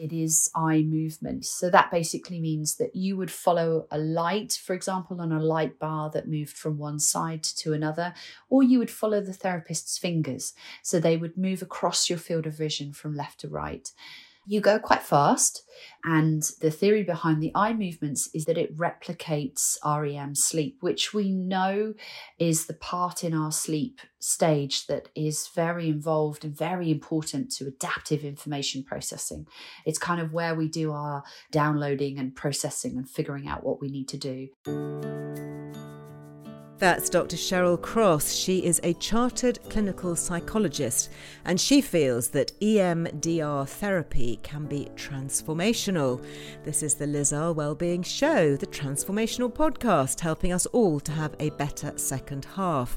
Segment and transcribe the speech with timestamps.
[0.00, 1.44] it is eye movement.
[1.44, 5.78] So that basically means that you would follow a light, for example, on a light
[5.78, 8.14] bar that moved from one side to another,
[8.48, 10.54] or you would follow the therapist's fingers.
[10.82, 13.92] So they would move across your field of vision from left to right
[14.50, 15.62] you go quite fast.
[16.02, 21.30] And the theory behind the eye movements is that it replicates REM sleep, which we
[21.30, 21.94] know
[22.38, 27.68] is the part in our sleep stage that is very involved and very important to
[27.68, 29.46] adaptive information processing.
[29.86, 31.22] It's kind of where we do our
[31.52, 34.48] downloading and processing and figuring out what we need to do.
[36.80, 37.36] That's Dr.
[37.36, 38.32] Cheryl Cross.
[38.32, 41.10] She is a chartered clinical psychologist
[41.44, 46.24] and she feels that EMDR therapy can be transformational.
[46.64, 51.36] This is the Liz Earle Wellbeing Show, the transformational podcast helping us all to have
[51.38, 52.96] a better second half.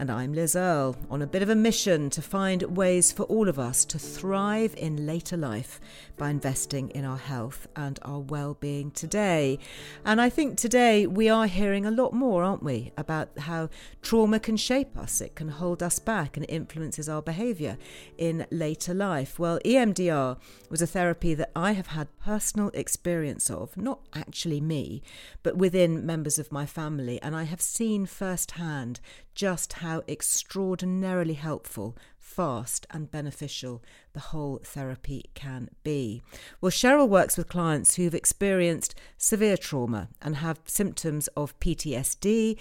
[0.00, 3.50] And I'm Liz Earle on a bit of a mission to find ways for all
[3.50, 5.78] of us to thrive in later life
[6.16, 9.58] by investing in our health and our well-being today.
[10.02, 13.68] And I think today we are hearing a lot more, aren't we, about how
[14.00, 17.76] trauma can shape us, it can hold us back and influences our behavior
[18.16, 19.38] in later life.
[19.38, 20.38] Well, EMDR
[20.70, 25.02] was a therapy that I have had personal experience of, not actually me,
[25.42, 29.00] but within members of my family, and I have seen firsthand
[29.34, 31.96] just how extraordinarily helpful
[32.30, 36.22] fast and beneficial the whole therapy can be.
[36.60, 42.58] Well, Cheryl works with clients who've experienced severe trauma and have symptoms of PTSD,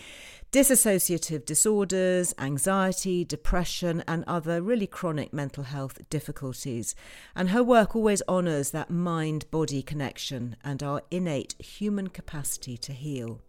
[0.52, 6.96] dissociative disorders, anxiety, depression, and other really chronic mental health difficulties.
[7.36, 12.94] And her work always honours that mind body connection and our innate human capacity to
[12.94, 13.42] heal.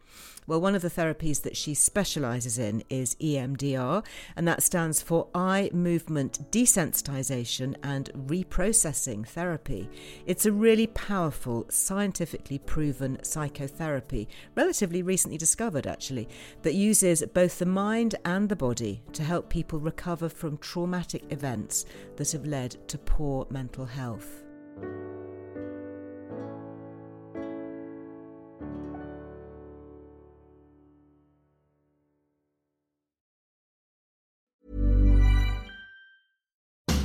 [0.47, 5.28] Well, one of the therapies that she specialises in is EMDR, and that stands for
[5.34, 9.88] eye movement desensitization and reprocessing therapy.
[10.27, 16.28] It's a really powerful, scientifically proven psychotherapy, relatively recently discovered actually,
[16.62, 21.84] that uses both the mind and the body to help people recover from traumatic events
[22.16, 24.42] that have led to poor mental health.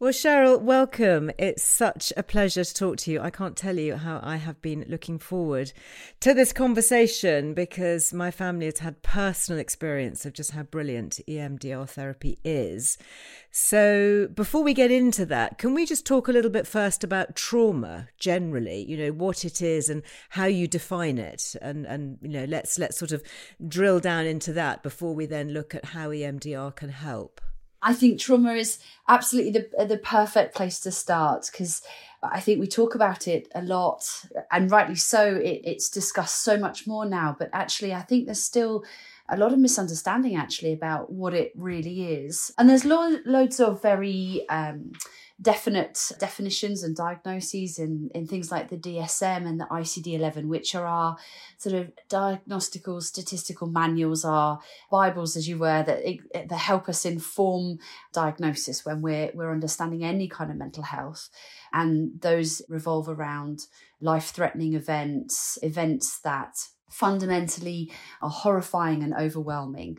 [0.00, 1.32] Well, Cheryl, welcome.
[1.40, 3.20] It's such a pleasure to talk to you.
[3.20, 5.72] I can't tell you how I have been looking forward
[6.20, 11.88] to this conversation because my family has had personal experience of just how brilliant EMDR
[11.88, 12.96] therapy is.
[13.50, 17.34] So, before we get into that, can we just talk a little bit first about
[17.34, 18.84] trauma generally?
[18.84, 22.78] You know what it is and how you define it, and and you know let's
[22.78, 23.24] let's sort of
[23.66, 27.40] drill down into that before we then look at how EMDR can help.
[27.82, 28.78] I think trauma is
[29.08, 31.82] absolutely the the perfect place to start because
[32.22, 35.36] I think we talk about it a lot, and rightly so.
[35.36, 38.84] It, it's discussed so much more now, but actually, I think there's still
[39.28, 43.80] a lot of misunderstanding actually about what it really is, and there's lo- loads of
[43.82, 44.92] very um,
[45.40, 50.74] definite definitions and diagnoses in, in things like the DSM and the ICD 11, which
[50.74, 51.16] are our
[51.58, 54.58] sort of diagnostical statistical manuals, our
[54.90, 56.02] Bibles, as you were, that,
[56.48, 57.78] that help us inform
[58.12, 61.28] diagnosis when we're, we're understanding any kind of mental health.
[61.72, 63.60] And those revolve around
[64.00, 66.56] life threatening events, events that
[66.90, 67.92] fundamentally
[68.22, 69.98] are horrifying and overwhelming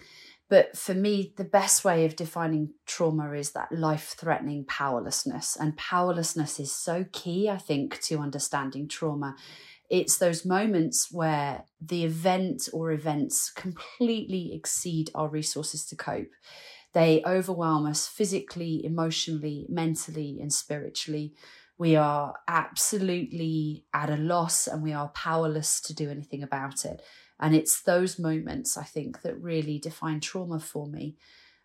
[0.50, 5.56] but for me, the best way of defining trauma is that life threatening powerlessness.
[5.56, 9.36] And powerlessness is so key, I think, to understanding trauma.
[9.90, 16.32] it's those moments where the event or events completely exceed our resources to cope.
[16.94, 21.34] They overwhelm us physically, emotionally, mentally, and spiritually.
[21.80, 27.02] We are absolutely at a loss and we are powerless to do anything about it.
[27.40, 31.16] And it's those moments, I think, that really define trauma for me.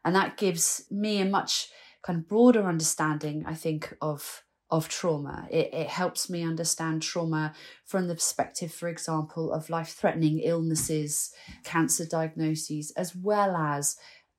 [0.05, 1.69] And that gives me a much
[2.03, 5.47] kind of broader understanding, I think, of of trauma.
[5.51, 11.33] It, it helps me understand trauma from the perspective, for example, of life threatening illnesses,
[11.65, 13.97] cancer diagnoses, as well as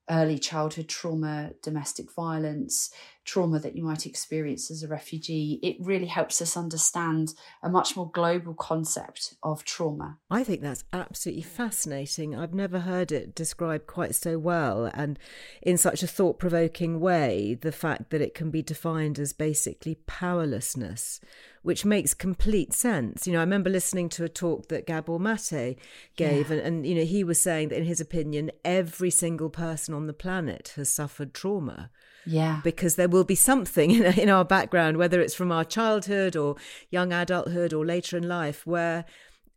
[0.10, 2.92] early childhood trauma, domestic violence,
[3.26, 7.34] trauma that you might experience as a refugee, it really helps us understand
[7.64, 10.18] a much more global concept of trauma.
[10.30, 12.36] I think that's absolutely fascinating.
[12.36, 15.18] I've never heard it described quite so well and
[15.62, 17.58] in such a thought provoking way.
[17.60, 21.20] The fact that it can be defined as basically powerlessness,
[21.64, 23.26] which makes complete sense.
[23.26, 25.80] You know, I remember listening to a talk that Gabor Mate
[26.16, 26.58] gave, yeah.
[26.58, 30.06] and, and, you know, he was saying that in his opinion, every single person on
[30.06, 31.90] the planet has suffered trauma.
[32.26, 32.62] Yeah.
[32.64, 36.56] Because there will be something in, in our background, whether it's from our childhood or
[36.90, 39.06] young adulthood or later in life, where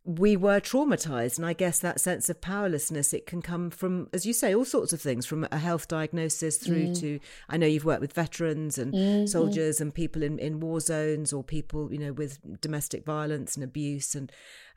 [0.05, 4.25] we were traumatized and i guess that sense of powerlessness it can come from as
[4.25, 6.99] you say all sorts of things from a health diagnosis through mm.
[6.99, 9.25] to i know you've worked with veterans and mm-hmm.
[9.27, 13.63] soldiers and people in, in war zones or people you know with domestic violence and
[13.63, 14.31] abuse and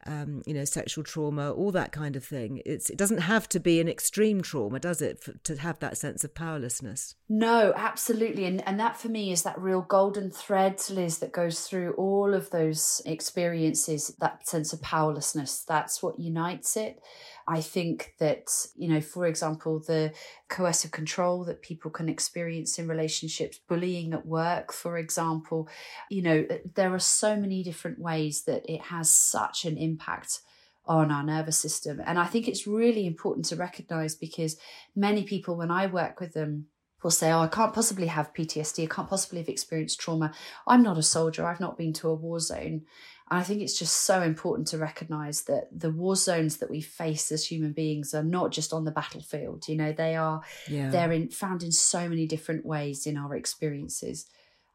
[0.07, 2.61] um, you know, sexual trauma, all that kind of thing.
[2.65, 5.97] It's, it doesn't have to be an extreme trauma, does it, for, to have that
[5.97, 7.15] sense of powerlessness?
[7.29, 8.45] No, absolutely.
[8.45, 12.35] And, and that for me is that real golden thread, Liz, that goes through all
[12.35, 15.65] of those experiences, that sense of powerlessness.
[15.67, 17.01] That's what unites it.
[17.47, 20.13] I think that, you know, for example, the
[20.49, 25.69] coercive control that people can experience in relationships, bullying at work, for example,
[26.11, 30.41] you know, uh, there are so many different ways that it has such an impact
[30.85, 32.01] on our nervous system.
[32.05, 34.57] And I think it's really important to recognize because
[34.97, 36.67] many people, when I work with them,
[37.03, 38.85] will say, Oh, I can't possibly have PTSD.
[38.85, 40.33] I can't possibly have experienced trauma.
[40.67, 41.47] I'm not a soldier.
[41.47, 42.83] I've not been to a war zone.
[43.31, 46.81] And I think it's just so important to recognize that the war zones that we
[46.81, 49.69] face as human beings are not just on the battlefield.
[49.69, 50.91] You know, they are yeah.
[50.91, 54.27] they're in, found in so many different ways in our experiences.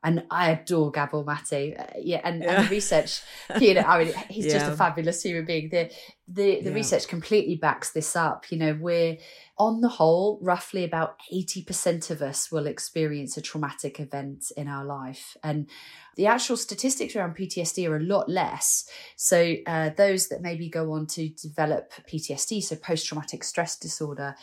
[0.03, 1.75] And I adore Gabor Mate.
[1.77, 2.59] Uh, yeah, and, yeah.
[2.59, 3.21] and, the research,
[3.59, 4.59] you know, I mean, he's yeah.
[4.59, 5.69] just a fabulous human being.
[5.69, 5.91] The
[6.29, 8.51] the, the research completely backs this up.
[8.51, 9.17] You know, we're
[9.57, 14.83] on the whole, roughly about 80% of us will experience a traumatic event in our
[14.83, 15.37] life.
[15.41, 15.69] And
[16.17, 18.89] the actual statistics around PTSD are a lot less.
[19.15, 24.35] So, uh, those that maybe go on to develop PTSD, so post traumatic stress disorder,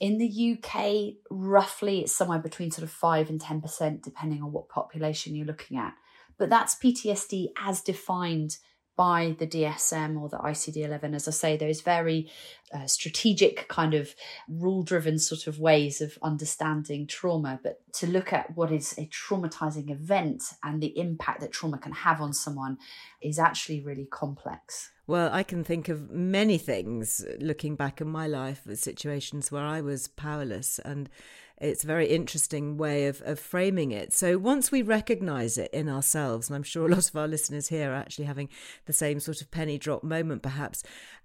[0.00, 4.68] in the UK, roughly it's somewhere between sort of 5 and 10%, depending on what
[4.68, 5.94] population you're looking at.
[6.38, 8.58] But that's PTSD as defined
[8.96, 11.14] by the DSM or the ICD 11.
[11.14, 12.30] As I say, those very
[12.74, 14.14] uh, strategic, kind of
[14.48, 17.60] rule driven sort of ways of understanding trauma.
[17.62, 21.92] But to look at what is a traumatizing event and the impact that trauma can
[21.92, 22.78] have on someone
[23.22, 24.90] is actually really complex.
[25.08, 29.50] Well, I can think of many things uh, looking back in my life, uh, situations
[29.50, 31.08] where I was powerless and
[31.56, 34.12] it's a very interesting way of, of framing it.
[34.12, 37.68] So once we recognize it in ourselves, and I'm sure a lot of our listeners
[37.68, 38.50] here are actually having
[38.84, 40.82] the same sort of penny drop moment, perhaps,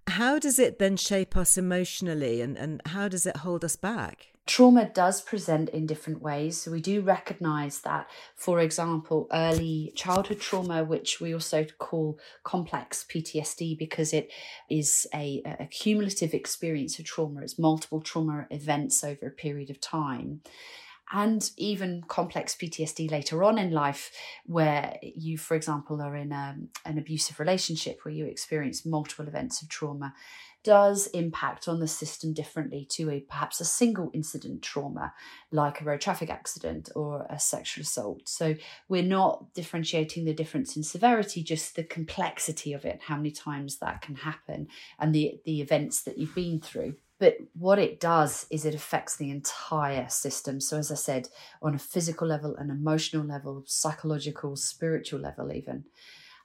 [0.07, 4.32] how does it then shape us emotionally and, and how does it hold us back?
[4.45, 6.61] Trauma does present in different ways.
[6.61, 13.05] So we do recognize that, for example, early childhood trauma, which we also call complex
[13.09, 14.31] PTSD because it
[14.69, 19.79] is a, a cumulative experience of trauma, it's multiple trauma events over a period of
[19.79, 20.41] time
[21.13, 24.11] and even complex PTSD later on in life,
[24.45, 29.27] where you, for example, are in a, um, an abusive relationship where you experience multiple
[29.27, 30.13] events of trauma
[30.63, 35.13] does impact on the system differently to a perhaps a single incident trauma
[35.51, 38.27] like a road traffic accident or a sexual assault.
[38.27, 38.55] So
[38.87, 43.77] we're not differentiating the difference in severity just the complexity of it how many times
[43.77, 44.67] that can happen
[44.99, 46.95] and the the events that you've been through.
[47.19, 50.59] But what it does is it affects the entire system.
[50.59, 51.27] So as i said
[51.61, 55.85] on a physical level an emotional level psychological spiritual level even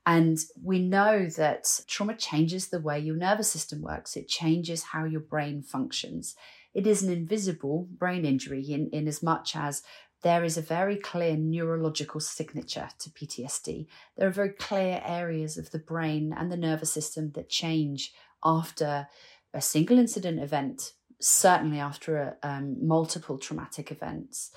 [0.08, 5.04] and we know that trauma changes the way your nervous system works, it changes how
[5.04, 6.34] your brain functions.
[6.72, 9.82] It is an invisible brain injury in, in as much as
[10.22, 13.86] there is a very clear neurological signature to PTSD.
[14.16, 19.08] There are very clear areas of the brain and the nervous system that change after
[19.52, 24.52] a single incident event, certainly after a, um, multiple traumatic events.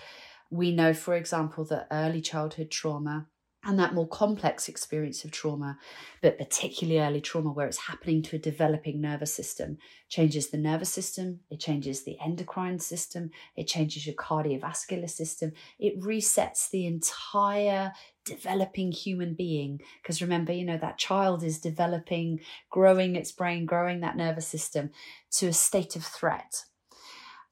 [0.50, 3.28] We know, for example, that early childhood trauma
[3.64, 5.78] and that more complex experience of trauma,
[6.22, 9.78] but particularly early trauma where it's happening to a developing nervous system,
[10.10, 16.00] changes the nervous system, it changes the endocrine system, it changes your cardiovascular system, it
[16.02, 17.92] resets the entire
[18.26, 19.80] developing human being.
[20.02, 22.40] Because remember, you know, that child is developing,
[22.72, 24.90] growing its brain, growing that nervous system
[25.34, 26.66] to a state of threat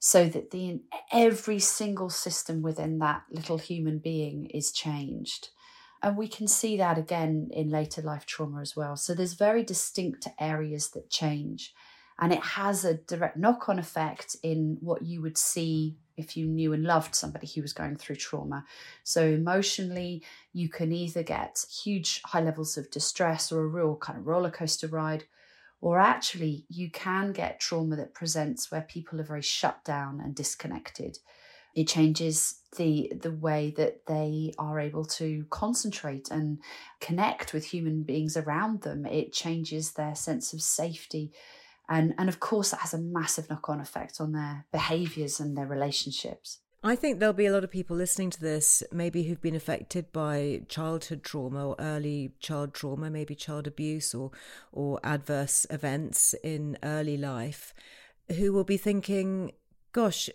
[0.00, 0.80] so that the
[1.12, 5.50] every single system within that little human being is changed
[6.02, 8.96] and we can see that again in later life trauma as well.
[8.96, 11.74] So there's very distinct areas that change.
[12.18, 16.46] And it has a direct knock on effect in what you would see if you
[16.46, 18.64] knew and loved somebody who was going through trauma.
[19.04, 24.18] So, emotionally, you can either get huge high levels of distress or a real kind
[24.18, 25.24] of roller coaster ride,
[25.80, 30.34] or actually, you can get trauma that presents where people are very shut down and
[30.34, 31.18] disconnected.
[31.74, 36.58] It changes the the way that they are able to concentrate and
[37.00, 39.06] connect with human beings around them.
[39.06, 41.32] It changes their sense of safety.
[41.88, 45.56] And, and of course, that has a massive knock on effect on their behaviors and
[45.56, 46.58] their relationships.
[46.82, 50.12] I think there'll be a lot of people listening to this, maybe who've been affected
[50.12, 54.30] by childhood trauma or early child trauma, maybe child abuse or
[54.72, 57.74] or adverse events in early life,
[58.36, 59.52] who will be thinking,
[59.92, 60.30] "Gosh,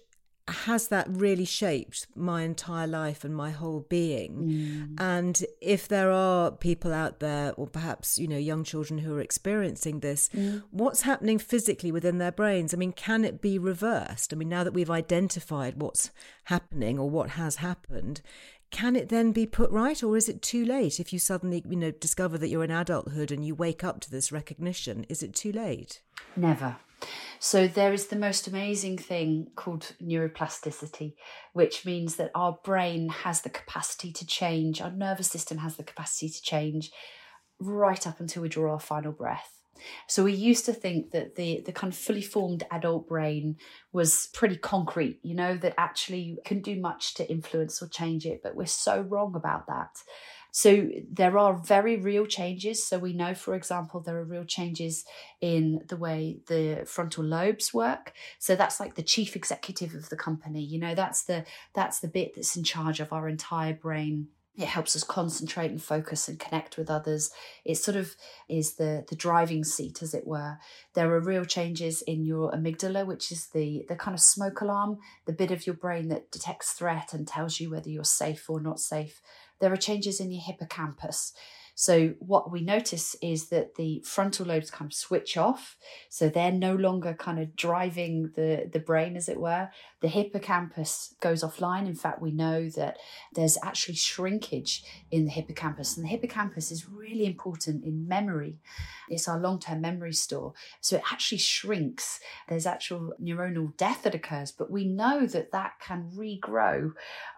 [0.48, 4.36] has that really shaped my entire life and my whole being.
[4.36, 5.02] Mm.
[5.02, 9.22] and if there are people out there or perhaps you know young children who are
[9.22, 10.62] experiencing this mm.
[10.70, 12.74] what's happening physically within their brains?
[12.74, 14.34] I mean can it be reversed?
[14.34, 16.12] I mean now that we've identified what's
[16.46, 18.22] happening or what has happened
[18.70, 21.00] can it then be put right or is it too late?
[21.00, 24.12] If you suddenly you know discover that you're in adulthood and you wake up to
[24.12, 26.02] this recognition is it too late?
[26.36, 26.78] Never
[27.40, 31.14] so there is the most amazing thing called neuroplasticity,
[31.54, 35.84] which means that our brain has the capacity to change, our nervous system has the
[35.84, 36.92] capacity to change
[37.60, 39.56] right up until we draw our final breath.
[40.08, 43.58] So we used to think that the the kind of fully formed adult brain
[43.92, 48.42] was pretty concrete, you know, that actually couldn't do much to influence or change it,
[48.42, 49.92] but we're so wrong about that.
[50.56, 52.82] So there are very real changes.
[52.82, 55.04] So we know, for example, there are real changes
[55.42, 58.14] in the way the frontal lobes work.
[58.40, 60.64] So that's like the chief executive of the company.
[60.64, 61.44] You know, that's the
[61.74, 65.84] that's the bit that's in charge of our entire brain it helps us concentrate and
[65.84, 67.32] focus and connect with others
[67.66, 68.16] it sort of
[68.48, 70.58] is the the driving seat as it were
[70.94, 74.98] there are real changes in your amygdala which is the the kind of smoke alarm
[75.26, 78.62] the bit of your brain that detects threat and tells you whether you're safe or
[78.62, 79.22] not safe
[79.60, 81.34] there are changes in your hippocampus.
[81.78, 85.76] So, what we notice is that the frontal lobes kind of switch off.
[86.10, 89.70] So, they're no longer kind of driving the, the brain, as it were.
[90.06, 91.88] The hippocampus goes offline.
[91.88, 92.98] In fact, we know that
[93.34, 95.98] there's actually shrinkage in the hippocampus.
[95.98, 98.60] And the hippocampus is really important in memory,
[99.10, 100.54] it's our long term memory store.
[100.80, 102.20] So, it actually shrinks.
[102.48, 106.92] There's actual neuronal death that occurs, but we know that that can regrow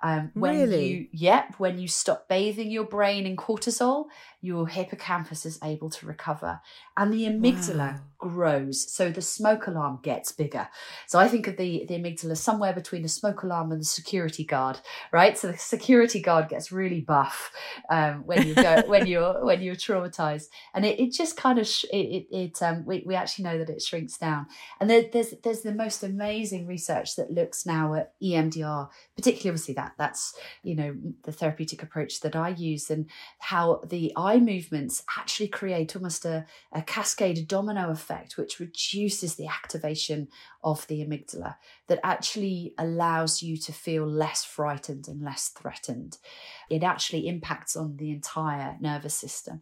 [0.04, 0.88] um, when really?
[0.88, 4.08] you, yep, when you stop bathing your brain in cortisol
[4.48, 6.60] your hippocampus is able to recover
[6.96, 8.00] and the amygdala wow.
[8.18, 10.68] grows so the smoke alarm gets bigger.
[11.08, 14.44] So i think of the the amygdala somewhere between the smoke alarm and the security
[14.44, 14.80] guard
[15.12, 15.38] right?
[15.38, 17.52] So the security guard gets really buff
[17.90, 20.46] um, when you go when you're when you're traumatized.
[20.74, 23.58] And it, it just kind of sh- it, it, it um, we, we actually know
[23.58, 24.48] that it shrinks down.
[24.80, 29.74] And there, there's there's the most amazing research that looks now at emdr particularly obviously
[29.74, 35.04] that that's you know the therapeutic approach that i use and how the eye movements
[35.18, 40.28] actually create almost a, a cascade domino effect, which reduces the activation
[40.64, 41.56] of the amygdala,
[41.88, 46.18] that actually allows you to feel less frightened and less threatened.
[46.70, 49.62] It actually impacts on the entire nervous system.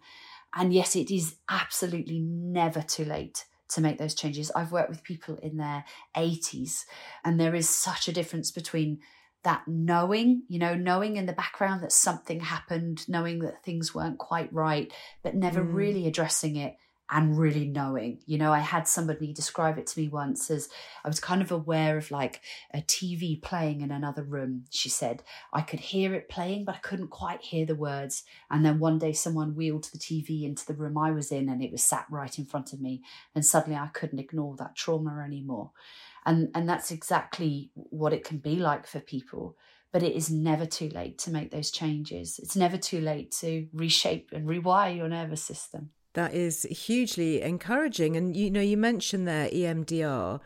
[0.55, 4.51] And yes, it is absolutely never too late to make those changes.
[4.55, 5.83] I've worked with people in their
[6.15, 6.85] 80s,
[7.23, 8.99] and there is such a difference between
[9.45, 14.17] that knowing, you know, knowing in the background that something happened, knowing that things weren't
[14.17, 14.91] quite right,
[15.23, 15.73] but never mm.
[15.73, 16.75] really addressing it
[17.11, 18.19] and really knowing.
[18.25, 20.69] You know, I had somebody describe it to me once as
[21.03, 22.41] I was kind of aware of like
[22.73, 24.65] a TV playing in another room.
[24.71, 25.21] She said,
[25.53, 28.23] I could hear it playing, but I couldn't quite hear the words.
[28.49, 31.63] And then one day someone wheeled the TV into the room I was in and
[31.63, 33.03] it was sat right in front of me.
[33.35, 35.71] And suddenly I couldn't ignore that trauma anymore
[36.25, 39.55] and and that's exactly what it can be like for people
[39.91, 43.67] but it is never too late to make those changes it's never too late to
[43.73, 49.27] reshape and rewire your nervous system that is hugely encouraging and you know you mentioned
[49.27, 50.39] there EMDR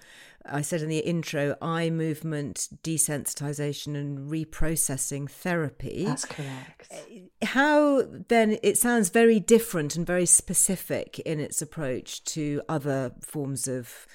[0.45, 6.05] I said in the intro, eye movement desensitization and reprocessing therapy.
[6.05, 6.87] That's correct.
[6.91, 13.11] Eh, how then it sounds very different and very specific in its approach to other
[13.21, 14.07] forms of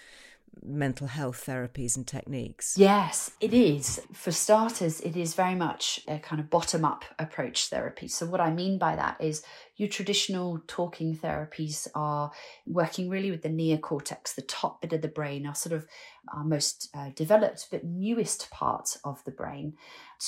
[0.64, 2.76] mental health therapies and techniques?
[2.76, 4.00] Yes, it is.
[4.12, 8.08] For starters, it is very much a kind of bottom up approach therapy.
[8.08, 9.42] So, what I mean by that is
[9.76, 12.30] your traditional talking therapies are
[12.66, 15.86] working really with the neocortex, the top bit of the brain, our sort of
[16.32, 19.74] our most uh, developed but newest part of the brain,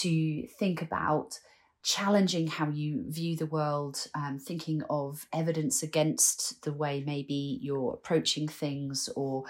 [0.01, 1.39] to think about
[1.87, 7.95] challenging how you view the world, um, thinking of evidence against the way maybe you're
[7.95, 9.45] approaching things, or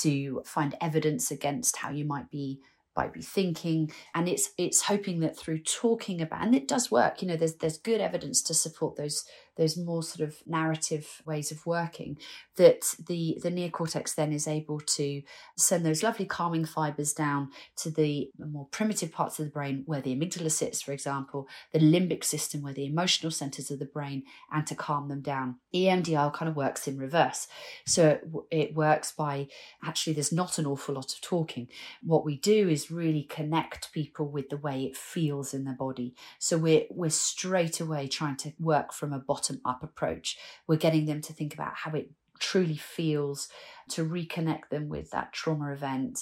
[0.00, 2.58] to find evidence against how you might be
[2.96, 3.92] might be thinking.
[4.14, 7.56] And it's it's hoping that through talking about and it does work you know there's
[7.56, 12.18] there's good evidence to support those those more sort of narrative ways of working
[12.56, 15.22] that the the neocortex then is able to
[15.56, 20.00] send those lovely calming fibers down to the more primitive parts of the brain where
[20.00, 24.22] the amygdala sits for example the limbic system where the emotional centers of the brain
[24.52, 25.56] and to calm them down.
[25.74, 27.48] Emdr kind of works in reverse.
[27.86, 28.18] So
[28.50, 29.48] it works by
[29.84, 31.68] actually there's not an awful lot of talking.
[32.02, 36.14] What we do is really connect people with the way it feels in their body.
[36.38, 40.38] So we're we're straight away trying to work from a bottom bottom up approach.
[40.66, 43.48] We're getting them to think about how it truly feels,
[43.90, 46.20] to reconnect them with that trauma event,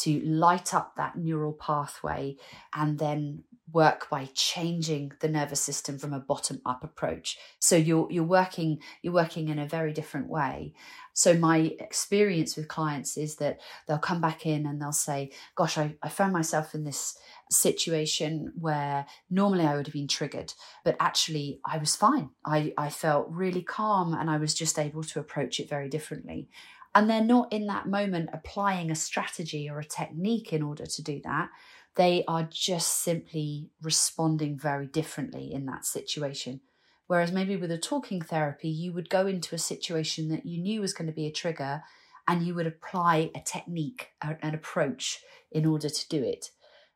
[0.00, 2.36] to light up that neural pathway,
[2.74, 8.06] and then work by changing the nervous system from a bottom up approach so you're
[8.10, 10.74] you're working you're working in a very different way
[11.14, 15.78] so my experience with clients is that they'll come back in and they'll say gosh
[15.78, 17.16] i, I found myself in this
[17.52, 22.30] situation where normally I would have been triggered, but actually I was fine.
[22.44, 26.48] I, I felt really calm and I was just able to approach it very differently.
[26.94, 31.02] And they're not in that moment applying a strategy or a technique in order to
[31.02, 31.48] do that.
[31.94, 36.60] They are just simply responding very differently in that situation.
[37.06, 40.80] Whereas maybe with a talking therapy, you would go into a situation that you knew
[40.80, 41.82] was going to be a trigger
[42.28, 45.20] and you would apply a technique, an approach
[45.50, 46.50] in order to do it.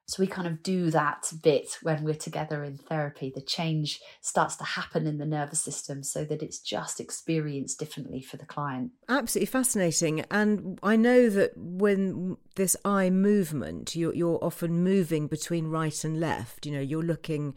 [0.08, 3.32] So we kind of do that bit when we're together in therapy.
[3.34, 8.22] The change starts to happen in the nervous system so that it's just experienced differently
[8.22, 8.92] for the client.
[9.08, 10.24] Absolutely fascinating.
[10.30, 16.20] And I know that when this eye movement, you're, you're often moving between right and
[16.20, 16.66] left.
[16.66, 17.54] You know, you're looking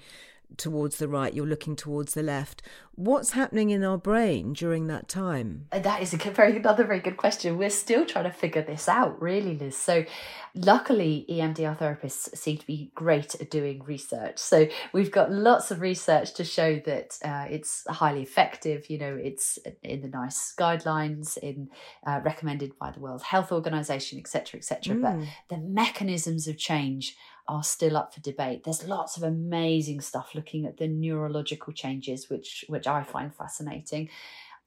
[0.58, 2.62] towards the right, you're looking towards the left.
[2.96, 5.68] What's happening in our brain during that time?
[5.72, 7.58] Uh, that is a very another very good question.
[7.58, 9.78] We're still trying to figure this out, really, Liz.
[9.78, 10.06] So,
[10.54, 14.38] luckily, EMDR therapists seem to be great at doing research.
[14.38, 18.90] So, we've got lots of research to show that uh, it's highly effective.
[18.90, 21.70] You know, it's in the NICE guidelines, in
[22.06, 24.96] uh, recommended by the World Health Organization, etc., etc.
[24.96, 25.02] Mm.
[25.02, 27.16] But the mechanisms of change
[27.50, 28.64] are still up for debate.
[28.64, 34.10] There's lots of amazing stuff looking at the neurological changes, which which I find fascinating.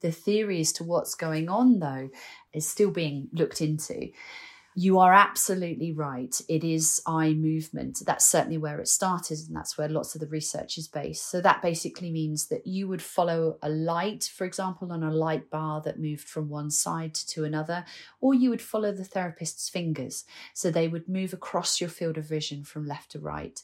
[0.01, 2.09] The theory as to what's going on, though,
[2.51, 4.11] is still being looked into.
[4.75, 6.39] You are absolutely right.
[6.49, 8.01] It is eye movement.
[8.05, 11.29] That's certainly where it started, and that's where lots of the research is based.
[11.29, 15.51] So, that basically means that you would follow a light, for example, on a light
[15.51, 17.85] bar that moved from one side to another,
[18.19, 20.25] or you would follow the therapist's fingers.
[20.55, 23.61] So, they would move across your field of vision from left to right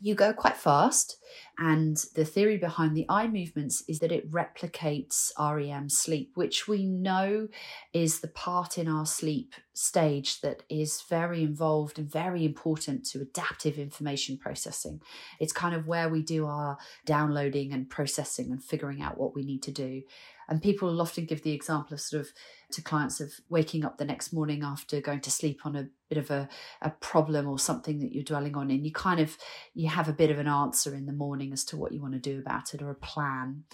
[0.00, 1.16] you go quite fast.
[1.58, 6.84] And the theory behind the eye movements is that it replicates REM sleep, which we
[6.84, 7.48] know
[7.92, 13.20] is the part in our sleep stage that is very involved and very important to
[13.20, 15.00] adaptive information processing.
[15.40, 19.42] It's kind of where we do our downloading and processing and figuring out what we
[19.42, 20.02] need to do.
[20.48, 22.32] And people will often give the example of sort of
[22.72, 26.18] to clients of waking up the next morning after going to sleep on a bit
[26.18, 26.48] of a,
[26.82, 29.36] a problem or something that you're dwelling on and you kind of
[29.74, 32.14] you have a bit of an answer in the morning as to what you want
[32.14, 33.64] to do about it or a plan.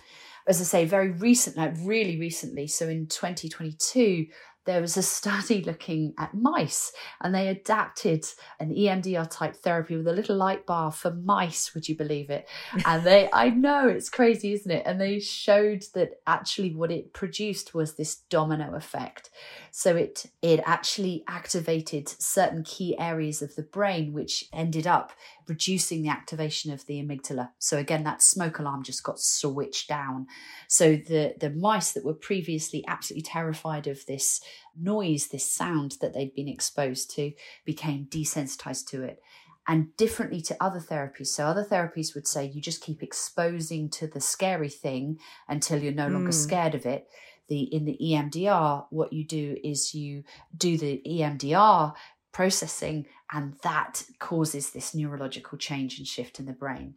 [0.47, 4.27] As i say very recent like really recently so in 2022
[4.65, 8.25] there was a study looking at mice and they adapted
[8.61, 12.49] an EMDR type therapy with a little light bar for mice, would you believe it?
[12.85, 14.83] And they, I know it's crazy, isn't it?
[14.87, 19.31] And they showed that actually what it produced was this domino effect.
[19.71, 25.13] So it, it actually activated certain key areas of the brain, which ended up
[25.49, 27.51] reducing the activation of the amygdala.
[27.59, 30.27] So again, that smoke alarm just got switched down.
[30.69, 34.41] So the, the mice that were previously absolutely terrified of this
[34.79, 37.33] noise, this sound that they'd been exposed to,
[37.65, 39.21] became desensitized to it.
[39.69, 41.29] And differently to other therapies.
[41.29, 45.93] So, other therapies would say you just keep exposing to the scary thing until you're
[45.93, 46.35] no longer mm.
[46.35, 47.07] scared of it.
[47.47, 50.25] the in the EMDR, what you do is you
[50.57, 51.95] do the EMDR
[52.33, 56.95] processing, and that causes this neurological change and shift in the brain.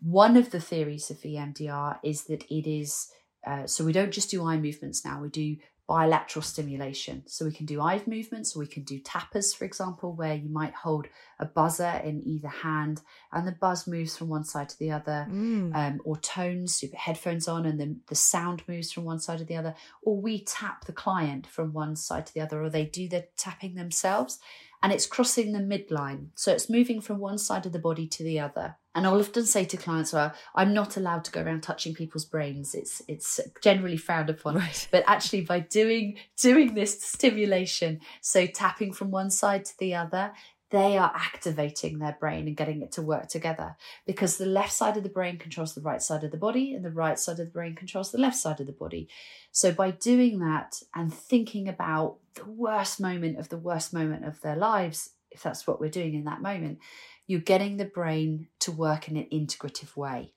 [0.00, 3.12] One of the theories of EMDR is that it is
[3.46, 5.56] uh, so we don't just do eye movements now, we do
[5.88, 7.22] bilateral stimulation.
[7.26, 10.48] So we can do eye movements, or we can do tappers, for example, where you
[10.48, 11.06] might hold
[11.38, 13.00] a buzzer in either hand
[13.32, 15.74] and the buzz moves from one side to the other, mm.
[15.74, 19.38] um, or tones, you put headphones on and then the sound moves from one side
[19.38, 22.70] to the other, or we tap the client from one side to the other, or
[22.70, 24.38] they do the tapping themselves
[24.82, 26.28] and it's crossing the midline.
[26.34, 28.76] So it's moving from one side of the body to the other.
[28.94, 32.26] And I'll often say to clients, well, I'm not allowed to go around touching people's
[32.26, 32.74] brains.
[32.74, 34.56] It's it's generally frowned upon.
[34.56, 34.88] Right.
[34.90, 40.32] But actually by doing doing this stimulation, so tapping from one side to the other,
[40.72, 43.76] they are activating their brain and getting it to work together
[44.06, 46.82] because the left side of the brain controls the right side of the body and
[46.82, 49.06] the right side of the brain controls the left side of the body.
[49.52, 54.40] So by doing that and thinking about the worst moment of the worst moment of
[54.40, 56.78] their lives, if that's what we're doing in that moment,
[57.26, 60.32] you're getting the brain to work in an integrative way.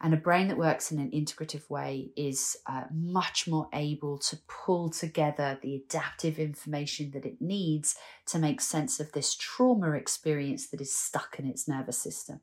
[0.00, 4.38] And a brain that works in an integrative way is uh, much more able to
[4.48, 7.94] pull together the adaptive information that it needs
[8.26, 12.40] to make sense of this trauma experience that is stuck in its nervous system.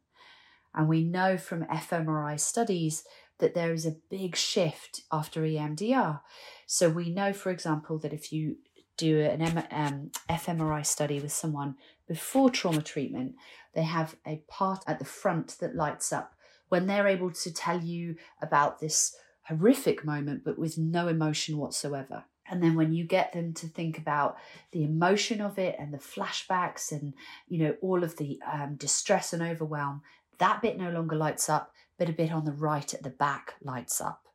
[0.73, 3.03] And we know from fMRI studies
[3.39, 6.21] that there is a big shift after EMDR.
[6.65, 8.57] So we know, for example, that if you
[8.99, 11.75] do an um, fMRI study with someone
[12.07, 13.35] before trauma treatment,
[13.73, 16.33] they have a part at the front that lights up
[16.69, 19.15] when they're able to tell you about this
[19.47, 22.25] horrific moment, but with no emotion whatsoever.
[22.49, 24.37] And then when you get them to think about
[24.71, 27.13] the emotion of it and the flashbacks and,
[27.47, 30.01] you know, all of the um, distress and overwhelm,
[30.39, 33.55] that bit no longer lights up, but a bit on the right at the back
[33.61, 34.28] lights up.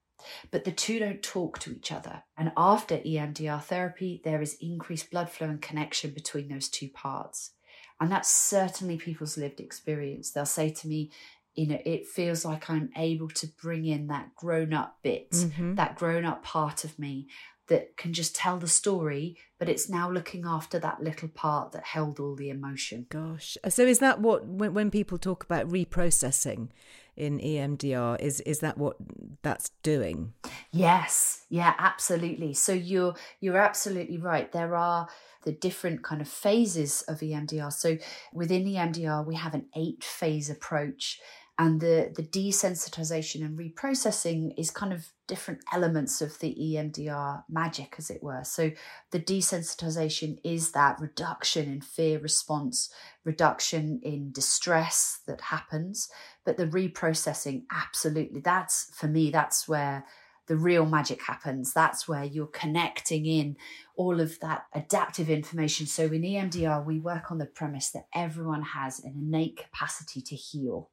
[0.50, 2.22] But the two don't talk to each other.
[2.36, 7.52] And after EMDR therapy, there is increased blood flow and connection between those two parts.
[8.00, 10.30] And that's certainly people's lived experience.
[10.30, 11.10] They'll say to me,
[11.54, 15.74] you know it feels like i'm able to bring in that grown up bit mm-hmm.
[15.74, 17.28] that grown up part of me
[17.68, 21.84] that can just tell the story but it's now looking after that little part that
[21.84, 26.68] held all the emotion gosh so is that what when, when people talk about reprocessing
[27.16, 28.96] in EMDR is is that what
[29.42, 30.32] that's doing?
[30.72, 31.44] Yes.
[31.48, 32.54] Yeah absolutely.
[32.54, 34.50] So you're you're absolutely right.
[34.50, 35.08] There are
[35.44, 37.98] the different kind of phases of EMDR so
[38.32, 41.20] within EMDR we have an eight phase approach
[41.58, 47.94] and the the desensitization and reprocessing is kind of different elements of the EMDR magic
[47.98, 48.70] as it were so
[49.12, 52.90] the desensitization is that reduction in fear response
[53.24, 56.08] reduction in distress that happens
[56.44, 60.04] but the reprocessing absolutely that's for me that's where
[60.46, 61.72] the real magic happens.
[61.72, 63.56] That's where you're connecting in
[63.96, 65.86] all of that adaptive information.
[65.86, 70.36] So in EMDR, we work on the premise that everyone has an innate capacity to
[70.36, 70.90] heal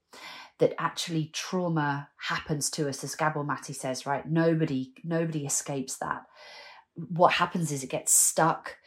[0.59, 4.29] that actually trauma happens to us, as Gabor Mate says, right?
[4.29, 6.23] Nobody, nobody escapes that.
[6.95, 8.77] What happens is it gets stuck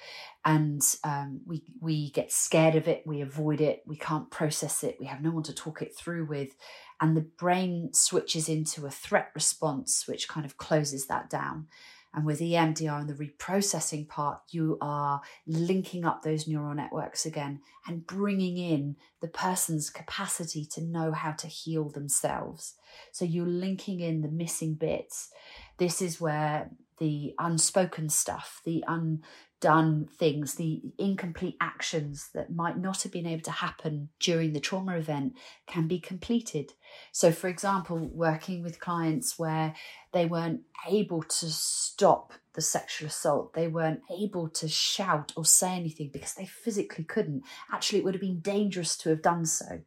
[0.45, 4.97] and um, we we get scared of it we avoid it we can't process it
[5.01, 6.55] we have no one to talk it through with
[7.01, 11.67] and the brain switches into a threat response which kind of closes that down
[12.14, 17.61] and with EMDR and the reprocessing part, you are linking up those neural networks again
[17.88, 22.74] and bringing in the person's capacity to know how to heal themselves.
[23.11, 25.31] So you're linking in the missing bits.
[25.79, 33.03] This is where the unspoken stuff, the undone things, the incomplete actions that might not
[33.03, 35.35] have been able to happen during the trauma event
[35.67, 36.73] can be completed.
[37.13, 39.75] So, for example, working with clients where
[40.13, 45.75] they weren't able to stop the sexual assault, they weren't able to shout or say
[45.75, 47.43] anything because they physically couldn't.
[47.73, 49.81] Actually, it would have been dangerous to have done so.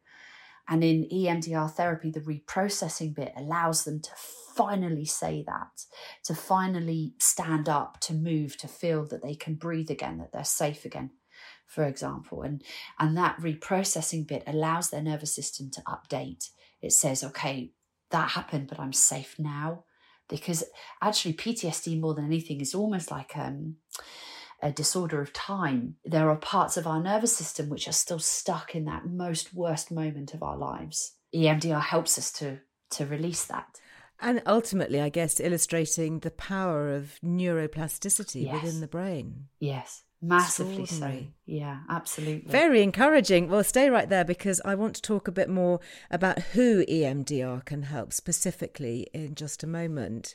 [0.68, 4.10] And in EMDR therapy, the reprocessing bit allows them to
[4.54, 5.84] finally say that,
[6.24, 10.44] to finally stand up, to move, to feel that they can breathe again, that they're
[10.44, 11.10] safe again,
[11.66, 12.42] for example.
[12.42, 12.62] And,
[12.98, 16.50] and that reprocessing bit allows their nervous system to update.
[16.82, 17.72] It says, okay,
[18.10, 19.84] that happened, but I'm safe now.
[20.28, 20.64] Because
[21.00, 23.76] actually, PTSD more than anything is almost like um,
[24.62, 25.96] a disorder of time.
[26.04, 29.90] There are parts of our nervous system which are still stuck in that most worst
[29.90, 31.14] moment of our lives.
[31.34, 33.66] EMDR helps us to to release that.
[34.20, 38.54] And ultimately, I guess, illustrating the power of neuroplasticity yes.
[38.54, 39.46] within the brain.
[39.60, 41.24] Yes, massively so.
[41.46, 42.50] Yeah, absolutely.
[42.50, 43.48] Very encouraging.
[43.48, 45.78] Well, stay right there because I want to talk a bit more
[46.10, 50.34] about who EMDR can help specifically in just a moment.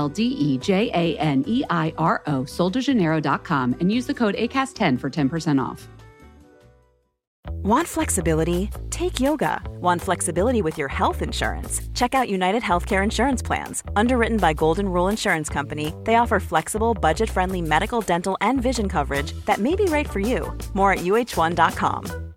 [0.09, 4.99] D E J A N E I R O, soldejaneiro.com, and use the code ACAST10
[4.99, 5.87] for 10% off.
[7.63, 8.69] Want flexibility?
[8.89, 9.61] Take yoga.
[9.79, 11.81] Want flexibility with your health insurance?
[11.93, 13.83] Check out United Healthcare Insurance Plans.
[13.95, 18.89] Underwritten by Golden Rule Insurance Company, they offer flexible, budget friendly medical, dental, and vision
[18.89, 20.55] coverage that may be right for you.
[20.73, 22.30] More at uh1.com.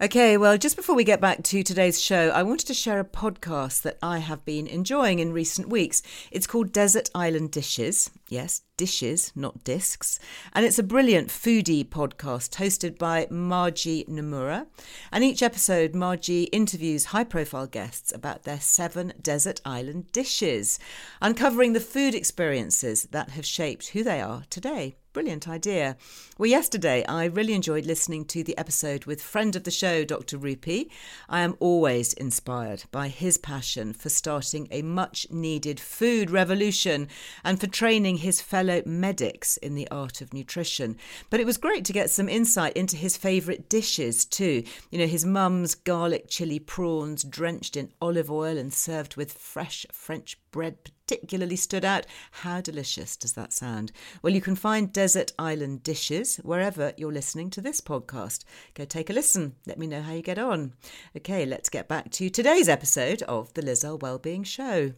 [0.00, 3.04] Okay, well, just before we get back to today's show, I wanted to share a
[3.04, 6.02] podcast that I have been enjoying in recent weeks.
[6.30, 8.08] It's called Desert Island Dishes.
[8.28, 10.20] Yes, dishes, not discs.
[10.52, 14.68] And it's a brilliant foodie podcast hosted by Margie Nomura.
[15.10, 20.78] And each episode, Margie interviews high profile guests about their seven desert island dishes,
[21.20, 24.94] uncovering the food experiences that have shaped who they are today.
[25.18, 25.96] Brilliant idea.
[26.38, 30.38] Well, yesterday I really enjoyed listening to the episode with friend of the show, Dr.
[30.38, 30.92] Rupy.
[31.28, 37.08] I am always inspired by his passion for starting a much needed food revolution
[37.42, 40.96] and for training his fellow medics in the art of nutrition.
[41.30, 44.62] But it was great to get some insight into his favourite dishes too.
[44.92, 49.84] You know, his mum's garlic chili prawns drenched in olive oil and served with fresh
[49.90, 52.06] French bread particularly stood out.
[52.30, 53.92] How delicious does that sound?
[54.20, 58.44] Well, you can find Desert Island Dishes wherever you're listening to this podcast.
[58.74, 59.54] Go take a listen.
[59.66, 60.74] Let me know how you get on.
[61.16, 64.92] Okay, let's get back to today's episode of the Liz Earle Wellbeing Show.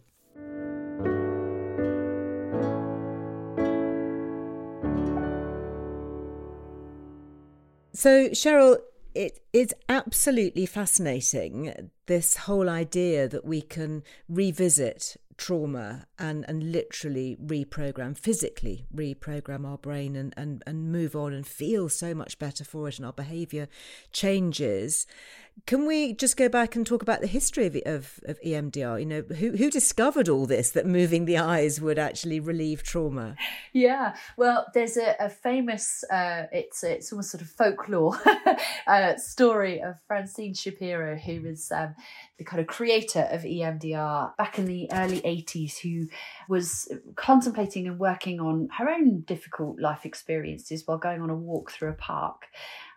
[7.93, 8.79] So, Cheryl,
[9.13, 17.35] it is absolutely fascinating this whole idea that we can revisit trauma and, and literally
[17.43, 22.63] reprogram, physically reprogram our brain and, and, and move on and feel so much better
[22.63, 23.67] for it and our behavior
[24.11, 25.07] changes.
[25.67, 28.99] Can we just go back and talk about the history of, of, of EMDR?
[28.99, 33.35] You know, who, who discovered all this that moving the eyes would actually relieve trauma?
[33.71, 38.19] Yeah, well, there's a, a famous, uh, it's it's almost sort of folklore
[38.87, 41.95] uh, story of Francine Shapiro, who was um,
[42.37, 46.07] the kind of creator of EMDR back in the early 80s, who
[46.49, 51.71] was contemplating and working on her own difficult life experiences while going on a walk
[51.71, 52.47] through a park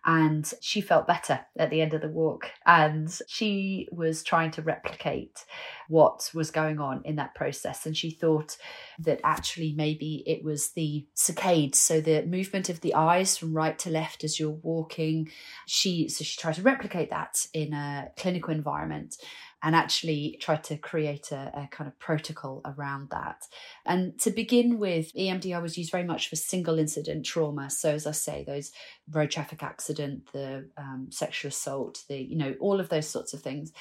[0.06, 2.50] and she felt better at the end of the walk.
[2.66, 5.44] And she was trying to replicate
[5.88, 7.86] what was going on in that process.
[7.86, 8.56] And she thought
[8.98, 13.78] that actually maybe it was the saccades so the movement of the eyes from right
[13.80, 15.30] to left as you're walking.
[15.66, 19.16] She so she tried to replicate that in a clinical environment
[19.64, 23.46] and actually tried to create a, a, kind of protocol around that.
[23.86, 27.70] And to begin with, EMDR was used very much for single incident trauma.
[27.70, 28.72] So, as I say, those
[29.10, 33.40] road traffic accident, the um, sexual assault, the you know all of those sorts of
[33.40, 33.72] things.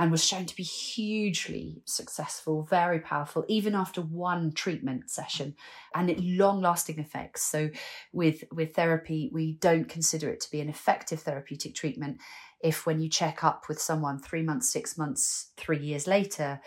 [0.00, 5.56] And was shown to be hugely successful, very powerful, even after one treatment session,
[5.92, 7.42] and it long-lasting effects.
[7.42, 7.70] So,
[8.12, 12.18] with with therapy, we don't consider it to be an effective therapeutic treatment
[12.60, 16.60] if when you check up with someone three months, six months, three years later,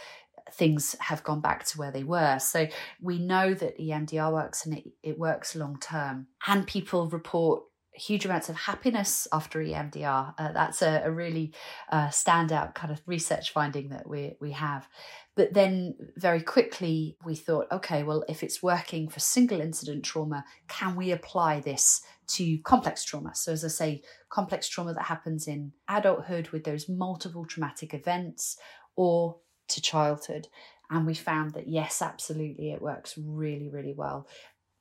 [0.54, 2.40] things have gone back to where they were.
[2.40, 2.68] So
[3.02, 6.28] we know that EMDR works and it, it works long term.
[6.48, 10.34] And people report huge amounts of happiness after EMDR.
[10.38, 11.54] Uh, that's a, a really
[11.92, 14.88] uh, standout kind of research finding that we we have.
[15.36, 20.44] But then very quickly we thought, okay, well, if it's working for single incident trauma,
[20.68, 22.02] can we apply this
[22.36, 23.34] to complex trauma?
[23.36, 28.58] So, as I say, complex trauma that happens in adulthood with those multiple traumatic events
[28.96, 29.38] or
[29.70, 30.48] to childhood.
[30.90, 34.28] And we found that, yes, absolutely, it works really, really well.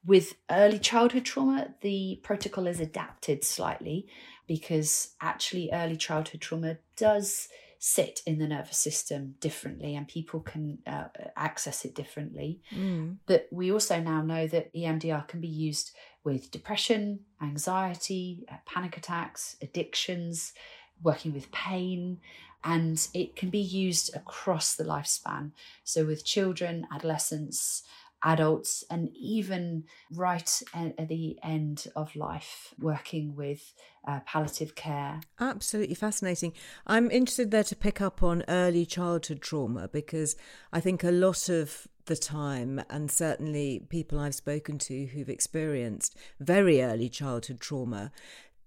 [0.05, 4.09] With early childhood trauma, the protocol is adapted slightly
[4.49, 10.79] because actually early childhood trauma does sit in the nervous system differently and people can
[10.87, 12.61] uh, access it differently.
[12.75, 13.17] Mm.
[13.27, 15.93] But we also now know that EMDR can be used
[16.25, 20.53] with depression, anxiety, uh, panic attacks, addictions,
[21.03, 22.19] working with pain,
[22.63, 25.53] and it can be used across the lifespan.
[25.83, 27.83] So, with children, adolescents,
[28.23, 33.73] adults, and even right at the end of life, working with
[34.07, 35.21] uh, palliative care.
[35.39, 36.53] Absolutely fascinating.
[36.87, 40.37] I'm interested there to pick up on early childhood trauma because
[40.73, 46.17] I think a lot of the time, and certainly people I've spoken to who've experienced
[46.41, 48.11] very early childhood trauma,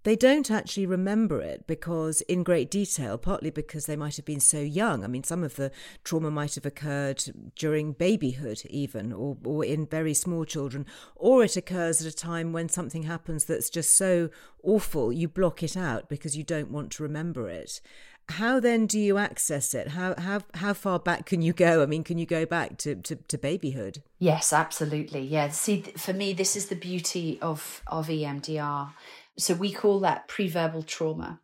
[0.04, 4.40] they don't actually remember it because in great detail, partly because they might have been
[4.40, 5.04] so young.
[5.04, 5.72] I mean, some of the
[6.04, 7.24] trauma might have occurred
[7.56, 12.54] during babyhood, even, or, or in very small children, or it occurs at a time
[12.54, 14.30] when something happens that's just so
[14.64, 17.82] awful, you block it out because you don't want to remember it.
[18.30, 19.90] How then do you access it?
[19.90, 21.84] How how how far back can you go?
[21.84, 24.02] I mean, can you go back to, to, to babyhood?
[24.18, 25.22] Yes, absolutely.
[25.22, 25.50] Yeah.
[25.50, 28.92] See, for me, this is the beauty of of EMDR
[29.38, 31.40] so we call that pre-verbal trauma.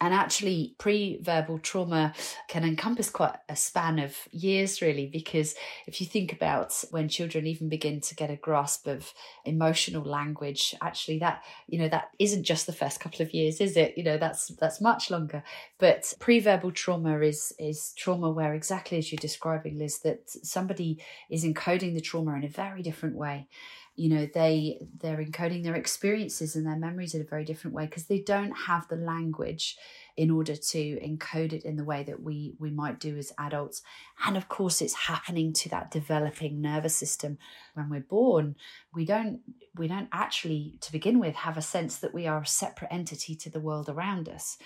[0.00, 2.14] And actually, pre-verbal trauma
[2.48, 5.54] can encompass quite a span of years, really, because
[5.86, 9.12] if you think about when children even begin to get a grasp of
[9.44, 13.76] emotional language, actually that, you know, that isn't just the first couple of years, is
[13.76, 13.96] it?
[13.96, 15.42] You know, that's that's much longer.
[15.78, 21.44] But pre-verbal trauma is is trauma where exactly as you're describing, Liz, that somebody is
[21.44, 23.48] encoding the trauma in a very different way
[23.96, 27.86] you know they they're encoding their experiences and their memories in a very different way
[27.86, 29.76] because they don't have the language
[30.16, 33.82] in order to encode it in the way that we we might do as adults.
[34.26, 37.38] And of course it's happening to that developing nervous system.
[37.74, 38.56] When we're born
[38.92, 39.40] we don't
[39.76, 43.36] we don't actually to begin with have a sense that we are a separate entity
[43.36, 44.58] to the world around us.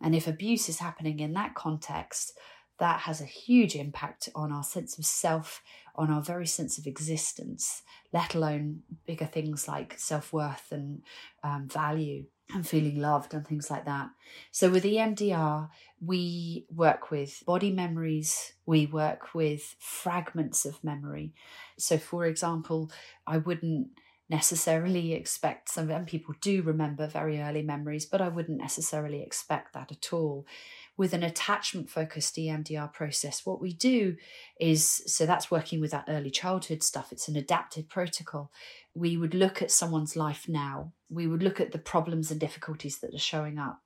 [0.00, 2.38] And if abuse is happening in that context
[2.78, 5.62] that has a huge impact on our sense of self,
[5.94, 11.02] on our very sense of existence, let alone bigger things like self worth and
[11.42, 14.10] um, value and feeling loved and things like that.
[14.52, 15.68] So with EMDR,
[16.04, 21.32] we work with body memories, we work with fragments of memory.
[21.78, 22.90] So, for example,
[23.26, 23.88] I wouldn't
[24.28, 29.92] necessarily expect some people do remember very early memories, but I wouldn't necessarily expect that
[29.92, 30.46] at all
[30.96, 34.16] with an attachment focused EMDR process, what we do
[34.58, 37.12] is so that's working with that early childhood stuff.
[37.12, 38.50] It's an adapted protocol.
[38.94, 42.98] We would look at someone's life now, we would look at the problems and difficulties
[42.98, 43.80] that are showing up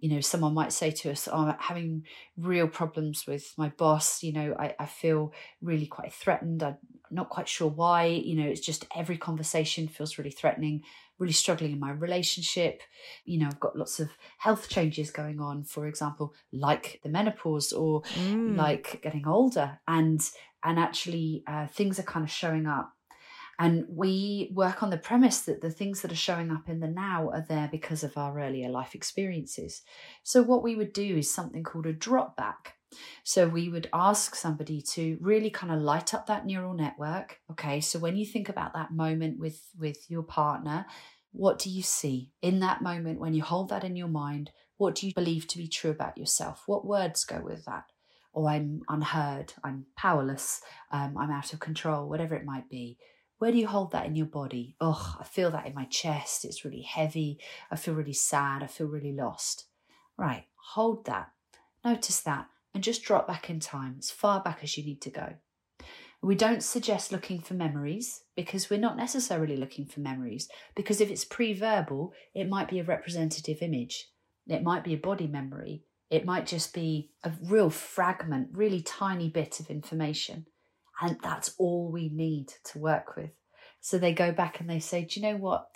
[0.00, 2.04] you know, someone might say to us, oh, I'm having
[2.36, 4.22] real problems with my boss.
[4.22, 6.62] You know, I, I feel really quite threatened.
[6.62, 6.78] I'm
[7.10, 8.06] not quite sure why.
[8.06, 10.82] You know, it's just every conversation feels really threatening,
[11.18, 12.82] really struggling in my relationship.
[13.24, 14.08] You know, I've got lots of
[14.38, 18.56] health changes going on, for example, like the menopause or mm.
[18.56, 19.80] like getting older.
[19.86, 20.20] And
[20.64, 22.92] and actually uh, things are kind of showing up
[23.60, 26.88] and we work on the premise that the things that are showing up in the
[26.88, 29.82] now are there because of our earlier life experiences.
[30.22, 32.76] So, what we would do is something called a drop back.
[33.22, 37.38] So, we would ask somebody to really kind of light up that neural network.
[37.50, 40.86] Okay, so when you think about that moment with, with your partner,
[41.32, 44.52] what do you see in that moment when you hold that in your mind?
[44.78, 46.62] What do you believe to be true about yourself?
[46.64, 47.84] What words go with that?
[48.32, 52.96] Or oh, I'm unheard, I'm powerless, um, I'm out of control, whatever it might be
[53.40, 54.76] where do you hold that in your body?
[54.82, 56.44] Oh, I feel that in my chest.
[56.44, 57.40] It's really heavy.
[57.70, 58.62] I feel really sad.
[58.62, 59.64] I feel really lost.
[60.18, 61.30] Right, hold that.
[61.82, 65.10] Notice that and just drop back in time as far back as you need to
[65.10, 65.32] go.
[66.20, 70.50] We don't suggest looking for memories because we're not necessarily looking for memories.
[70.76, 74.10] Because if it's pre verbal, it might be a representative image,
[74.46, 79.30] it might be a body memory, it might just be a real fragment, really tiny
[79.30, 80.44] bit of information.
[81.00, 83.30] And that's all we need to work with.
[83.80, 85.68] So they go back and they say, Do you know what?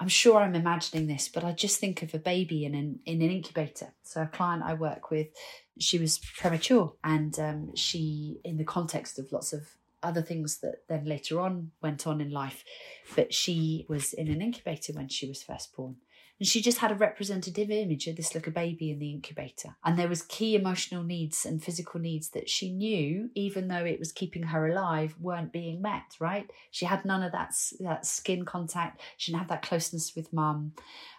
[0.00, 3.22] I'm sure I'm imagining this, but I just think of a baby in an in
[3.22, 3.94] an incubator.
[4.02, 5.28] So a client I work with,
[5.78, 9.68] she was premature, and um, she, in the context of lots of
[10.02, 12.64] other things that then later on went on in life,
[13.14, 15.96] but she was in an incubator when she was first born,
[16.40, 19.76] and she just had a representative image of this little baby in the incubator.
[19.84, 23.98] And there was key emotional needs and physical needs that she knew even though it
[23.98, 26.50] was keeping her alive weren't being met right?
[26.70, 29.00] She had none of that that skin contact.
[29.16, 30.72] She didn't have that closeness with mum.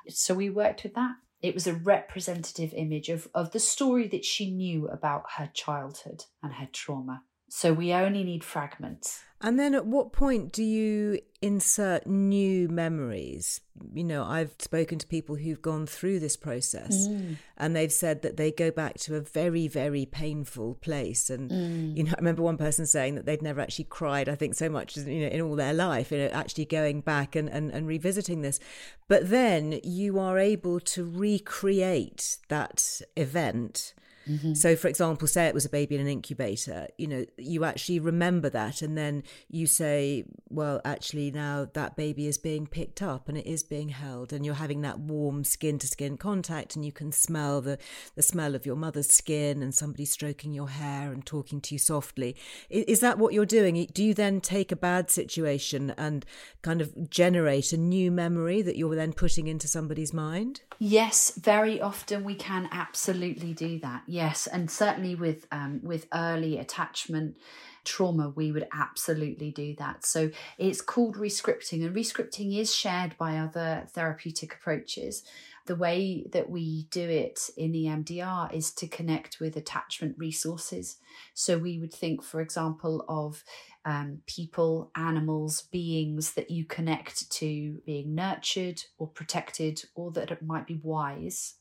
[0.10, 1.16] So we worked with that.
[1.42, 6.26] It was a representative image of, of the story that she knew about her childhood
[6.42, 7.24] and her trauma
[7.56, 9.24] so we only need fragments.
[9.40, 13.62] And then at what point do you insert new memories?
[13.94, 17.38] You know, I've spoken to people who've gone through this process mm.
[17.56, 21.30] and they've said that they go back to a very, very painful place.
[21.30, 21.96] And, mm.
[21.96, 24.68] you know, I remember one person saying that they'd never actually cried, I think, so
[24.68, 27.88] much, you know, in all their life, you know, actually going back and, and, and
[27.88, 28.60] revisiting this.
[29.08, 33.94] But then you are able to recreate that event
[34.30, 34.54] Mm-hmm.
[34.54, 38.00] So, for example, say it was a baby in an incubator, you know, you actually
[38.00, 43.30] remember that, and then you say, well, actually, now that baby is being picked up
[43.30, 46.86] and it is being held, and you're having that warm skin to skin contact, and
[46.86, 47.78] you can smell the,
[48.16, 51.80] the smell of your mother's skin and somebody stroking your hair and talking to you
[51.80, 52.36] softly.
[52.70, 53.88] Is, is that what you're doing?
[53.94, 56.26] Do you then take a bad situation and
[56.62, 60.62] kind of generate a new memory that you're then putting into somebody's mind?
[60.80, 64.04] Yes, very often we can absolutely do that.
[64.16, 67.36] Yes, and certainly with um, with early attachment
[67.84, 70.06] trauma, we would absolutely do that.
[70.06, 75.24] So it's called rescripting, and rescripting is shared by other therapeutic approaches.
[75.66, 80.96] The way that we do it in EMDR is to connect with attachment resources.
[81.34, 83.44] So we would think, for example, of
[83.84, 90.42] um, people, animals, beings that you connect to being nurtured or protected or that it
[90.42, 91.56] might be wise.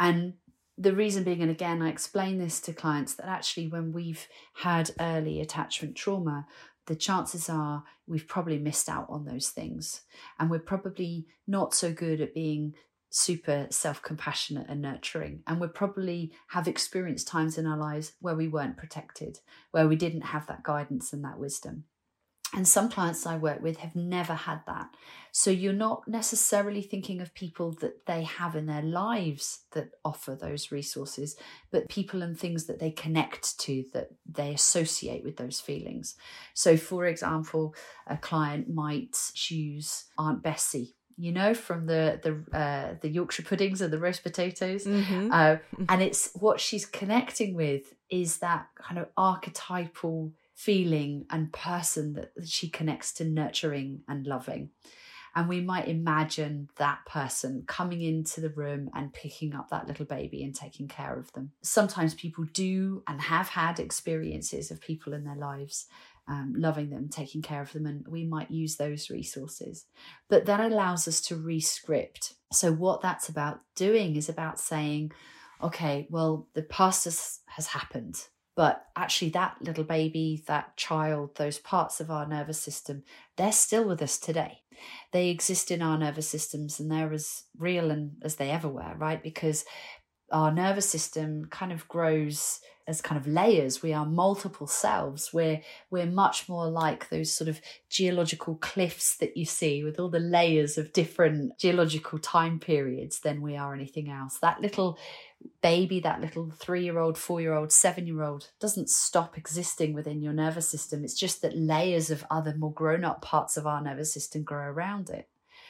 [0.00, 0.34] And
[0.78, 4.92] the reason being, and again, I explain this to clients that actually, when we've had
[5.00, 6.46] early attachment trauma,
[6.86, 10.02] the chances are we've probably missed out on those things.
[10.38, 12.74] And we're probably not so good at being
[13.10, 15.42] super self compassionate and nurturing.
[15.46, 19.40] And we probably have experienced times in our lives where we weren't protected,
[19.72, 21.84] where we didn't have that guidance and that wisdom.
[22.54, 24.88] And some clients I work with have never had that.
[25.32, 30.34] So you're not necessarily thinking of people that they have in their lives that offer
[30.34, 31.36] those resources,
[31.70, 36.16] but people and things that they connect to that they associate with those feelings.
[36.54, 37.74] So, for example,
[38.06, 43.80] a client might choose Aunt Bessie you know, from the the uh, the Yorkshire puddings
[43.80, 45.30] and the roast potatoes, mm-hmm.
[45.32, 45.56] uh,
[45.88, 52.32] and it's what she's connecting with is that kind of archetypal feeling and person that
[52.44, 54.70] she connects to nurturing and loving.
[55.36, 60.04] And we might imagine that person coming into the room and picking up that little
[60.04, 61.52] baby and taking care of them.
[61.62, 65.86] Sometimes people do and have had experiences of people in their lives
[66.26, 69.86] um, loving them, taking care of them, and we might use those resources.
[70.28, 72.34] But that allows us to rescript.
[72.52, 75.12] So, what that's about doing is about saying,
[75.62, 78.26] okay, well, the past has, has happened,
[78.58, 83.04] but actually, that little baby, that child, those parts of our nervous system,
[83.36, 84.62] they're still with us today.
[85.12, 88.96] They exist in our nervous systems and they're as real and as they ever were,
[88.96, 89.22] right?
[89.22, 89.64] Because
[90.32, 95.60] our nervous system kind of grows as kind of layers we are multiple selves we're
[95.90, 100.18] we're much more like those sort of geological cliffs that you see with all the
[100.18, 104.98] layers of different geological time periods than we are anything else that little
[105.60, 109.92] baby that little 3 year old 4 year old 7 year old doesn't stop existing
[109.92, 113.66] within your nervous system it's just that layers of other more grown up parts of
[113.66, 115.28] our nervous system grow around it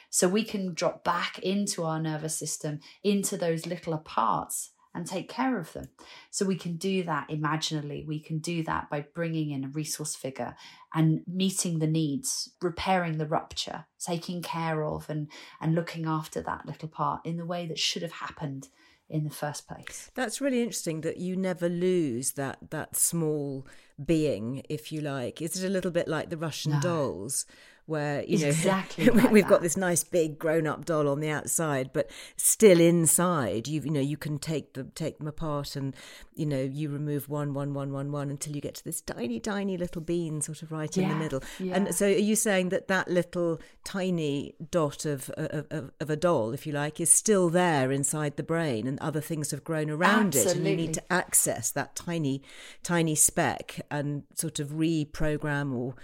[0.09, 5.29] so we can drop back into our nervous system into those littler parts and take
[5.29, 5.89] care of them.
[6.31, 8.03] So we can do that imaginally.
[8.07, 10.55] We can do that by bringing in a resource figure
[10.93, 15.29] and meeting the needs, repairing the rupture, taking care of and,
[15.61, 18.69] and looking after that little part in the way that should have happened
[19.09, 20.11] in the first place.
[20.15, 23.65] That's really interesting that you never lose that that small
[24.03, 25.41] being, if you like.
[25.41, 26.81] Is it a little bit like the Russian no.
[26.81, 27.45] dolls?
[27.89, 29.49] Where you know exactly we've that.
[29.49, 33.99] got this nice big grown-up doll on the outside but still inside you you know
[33.99, 35.95] you can take them take them apart and
[36.35, 39.39] you know you remove one one one one one until you get to this tiny
[39.39, 41.75] tiny little bean sort of right yeah, in the middle yeah.
[41.75, 46.53] and so are you saying that that little tiny dot of, of of a doll
[46.53, 50.35] if you like is still there inside the brain and other things have grown around
[50.35, 50.51] Absolutely.
[50.51, 52.43] it and you need to access that tiny
[52.83, 55.95] tiny speck and sort of reprogram or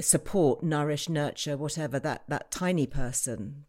[0.00, 3.64] support, nourish, nurture, whatever that that tiny person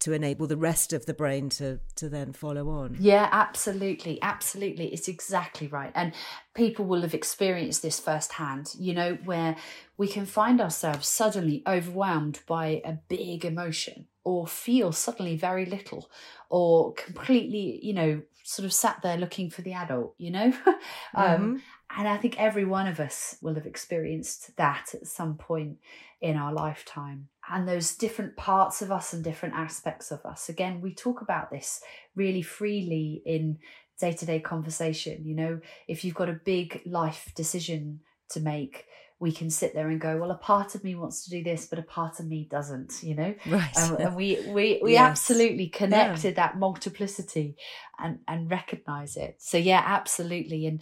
[0.00, 2.96] to enable the rest of the brain to to then follow on.
[2.98, 4.92] Yeah, absolutely, absolutely.
[4.92, 5.92] It's exactly right.
[5.94, 6.12] And
[6.54, 9.56] people will have experienced this firsthand, you know, where
[9.96, 16.10] we can find ourselves suddenly overwhelmed by a big emotion or feel suddenly very little
[16.48, 20.52] or completely, you know, sort of sat there looking for the adult, you know?
[21.14, 21.56] um, mm-hmm.
[21.96, 25.78] And I think every one of us will have experienced that at some point
[26.20, 27.28] in our lifetime.
[27.48, 30.48] And those different parts of us and different aspects of us.
[30.48, 31.80] Again, we talk about this
[32.14, 33.58] really freely in
[34.00, 35.24] day to day conversation.
[35.24, 38.86] You know, if you've got a big life decision to make,
[39.18, 41.66] we can sit there and go, well, a part of me wants to do this,
[41.66, 43.34] but a part of me doesn't, you know?
[43.46, 43.76] Right.
[43.76, 45.10] Um, and we we we yes.
[45.10, 46.46] absolutely connected yeah.
[46.46, 47.56] that multiplicity
[47.98, 49.36] and and recognize it.
[49.38, 50.66] So yeah, absolutely.
[50.66, 50.80] And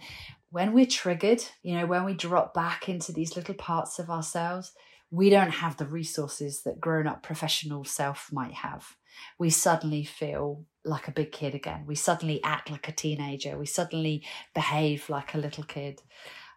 [0.51, 4.73] when we're triggered, you know, when we drop back into these little parts of ourselves,
[5.11, 8.95] we don't have the resources that grown up professional self might have.
[9.37, 11.83] We suddenly feel like a big kid again.
[11.85, 13.57] We suddenly act like a teenager.
[13.57, 14.23] We suddenly
[14.53, 16.01] behave like a little kid.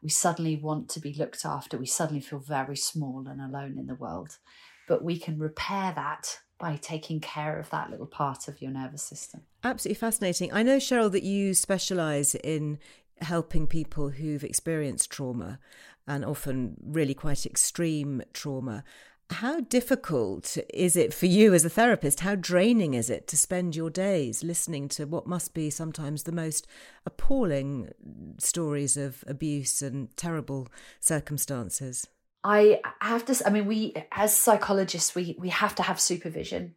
[0.03, 1.79] We suddenly want to be looked after.
[1.79, 4.39] We suddenly feel very small and alone in the world.
[4.87, 9.03] But we can repair that by taking care of that little part of your nervous
[9.03, 9.43] system.
[9.65, 10.53] Absolutely fascinating.
[10.53, 12.79] I know, Cheryl, that you specialise in
[13.23, 15.59] helping people who've experienced trauma
[16.07, 18.85] and often really quite extreme trauma.
[19.31, 22.21] How difficult is it for you as a therapist?
[22.21, 26.33] How draining is it to spend your days listening to what must be sometimes the
[26.33, 26.67] most
[27.07, 27.91] appalling
[28.39, 30.69] stories of abuse and terrible
[31.01, 32.07] circumstances?
[32.45, 36.75] I have to, I mean, we, as psychologists, we, we have to have supervision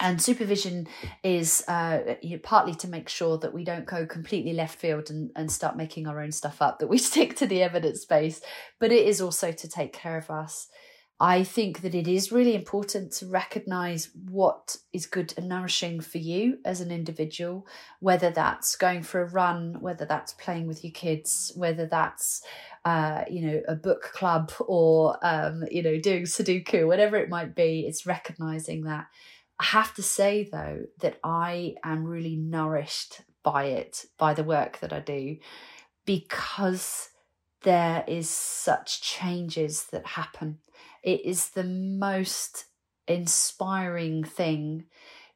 [0.00, 0.86] and supervision
[1.22, 5.50] is uh, partly to make sure that we don't go completely left field and, and
[5.50, 8.40] start making our own stuff up, that we stick to the evidence base,
[8.78, 10.68] but it is also to take care of us.
[11.20, 16.18] I think that it is really important to recognize what is good and nourishing for
[16.18, 17.66] you as an individual,
[17.98, 22.42] whether that's going for a run, whether that's playing with your kids, whether that's,
[22.84, 27.56] uh, you know, a book club or, um, you know, doing Sudoku, whatever it might
[27.56, 27.84] be.
[27.88, 29.08] It's recognizing that
[29.60, 34.78] I have to say, though, that I am really nourished by it, by the work
[34.80, 35.38] that I do,
[36.04, 37.08] because
[37.62, 40.58] there is such changes that happen.
[41.02, 42.66] It is the most
[43.06, 44.84] inspiring thing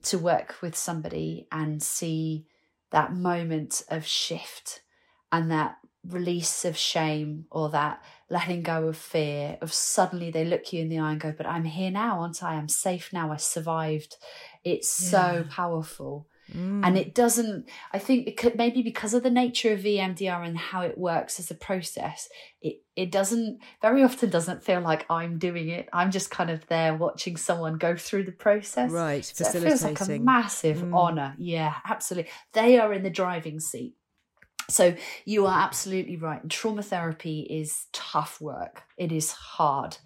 [0.05, 2.47] to work with somebody and see
[2.91, 4.83] that moment of shift
[5.31, 10.73] and that release of shame or that letting go of fear of suddenly they look
[10.73, 12.55] you in the eye and go but i'm here now aren't i?
[12.55, 13.31] I'm safe now.
[13.31, 14.17] I survived.
[14.65, 15.11] It's yeah.
[15.11, 16.85] so powerful mm.
[16.85, 20.83] and it doesn't i think because, maybe because of the nature of emdr and how
[20.83, 22.29] it works as a process
[22.61, 25.89] it it doesn't very often doesn't feel like i'm doing it.
[25.93, 28.91] I'm just kind of there watching someone go through the process.
[28.91, 30.95] Right so it feels like a massive mm.
[30.95, 31.35] honor.
[31.39, 32.31] Yeah absolutely.
[32.53, 33.95] They are in the driving seat
[34.73, 34.95] so
[35.25, 36.41] you are absolutely right.
[36.43, 38.83] And trauma therapy is tough work.
[38.97, 39.99] It is hard.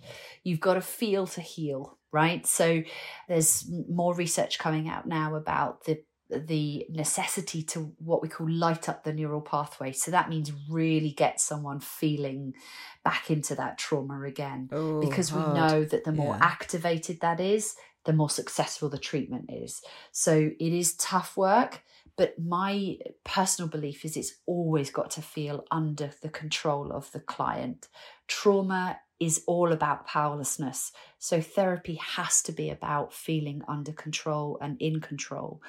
[0.43, 2.47] You've got to feel to heal, right?
[2.47, 2.83] So
[3.29, 8.89] there's more research coming out now about the the necessity to what we call light
[8.89, 9.93] up the neural pathway.
[9.93, 12.55] So that means really get someone feeling
[13.05, 14.69] back into that trauma again.
[14.73, 15.53] Oh, because hard.
[15.53, 16.45] we know that the more yeah.
[16.45, 19.83] activated that is, the more successful the treatment is.
[20.11, 21.83] So it is tough work
[22.17, 27.21] but my personal belief is it's always got to feel under the control of the
[27.21, 27.89] client.
[28.27, 30.93] Trauma is all about powerlessness.
[31.19, 35.63] So therapy has to be about feeling under control and in control.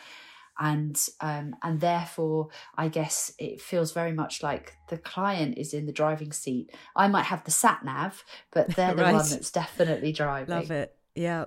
[0.60, 5.86] And um, and therefore, I guess it feels very much like the client is in
[5.86, 6.72] the driving seat.
[6.96, 9.14] I might have the sat nav, but they're the right.
[9.14, 10.56] one that's definitely driving.
[10.56, 10.97] Love it.
[11.18, 11.46] Yeah.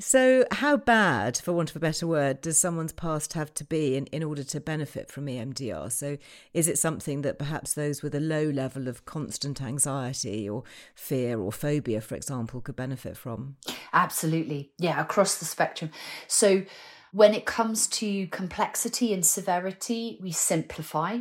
[0.00, 3.96] So, how bad, for want of a better word, does someone's past have to be
[3.96, 5.92] in, in order to benefit from EMDR?
[5.92, 6.18] So,
[6.52, 10.64] is it something that perhaps those with a low level of constant anxiety or
[10.96, 13.54] fear or phobia, for example, could benefit from?
[13.92, 14.72] Absolutely.
[14.78, 15.92] Yeah, across the spectrum.
[16.26, 16.64] So,
[17.12, 21.20] when it comes to complexity and severity, we simplify.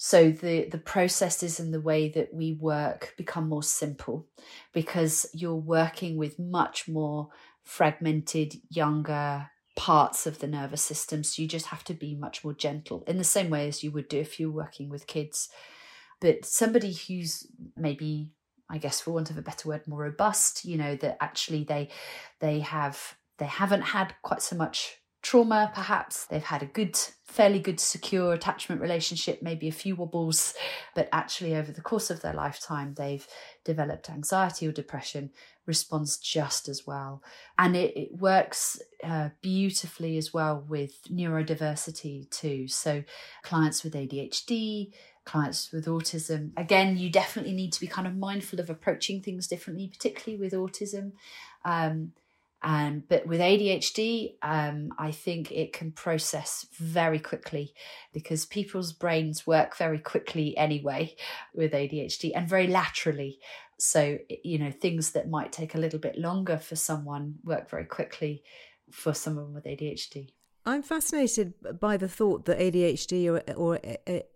[0.00, 4.28] So the the processes and the way that we work become more simple
[4.72, 7.30] because you're working with much more
[7.64, 11.24] fragmented, younger parts of the nervous system.
[11.24, 13.90] So you just have to be much more gentle in the same way as you
[13.90, 15.48] would do if you're working with kids.
[16.20, 18.30] But somebody who's maybe
[18.70, 21.88] I guess for want of a better word, more robust, you know, that actually they
[22.38, 26.26] they have they haven't had quite so much trauma, perhaps.
[26.26, 30.54] They've had a good, fairly good, secure attachment relationship, maybe a few wobbles,
[30.94, 33.26] but actually over the course of their lifetime, they've
[33.64, 35.30] developed anxiety or depression,
[35.66, 37.22] responds just as well.
[37.58, 42.68] And it, it works uh, beautifully as well with neurodiversity too.
[42.68, 43.04] So,
[43.42, 44.92] clients with ADHD,
[45.24, 46.52] clients with autism.
[46.56, 50.54] Again, you definitely need to be kind of mindful of approaching things differently, particularly with
[50.54, 51.12] autism.
[51.64, 52.12] Um,
[52.62, 57.72] um, but with ADHD, um, I think it can process very quickly
[58.12, 61.14] because people's brains work very quickly anyway
[61.54, 63.38] with ADHD and very laterally.
[63.78, 67.84] So, you know, things that might take a little bit longer for someone work very
[67.84, 68.42] quickly
[68.90, 70.30] for someone with ADHD.
[70.66, 73.78] I'm fascinated by the thought that ADHD or, or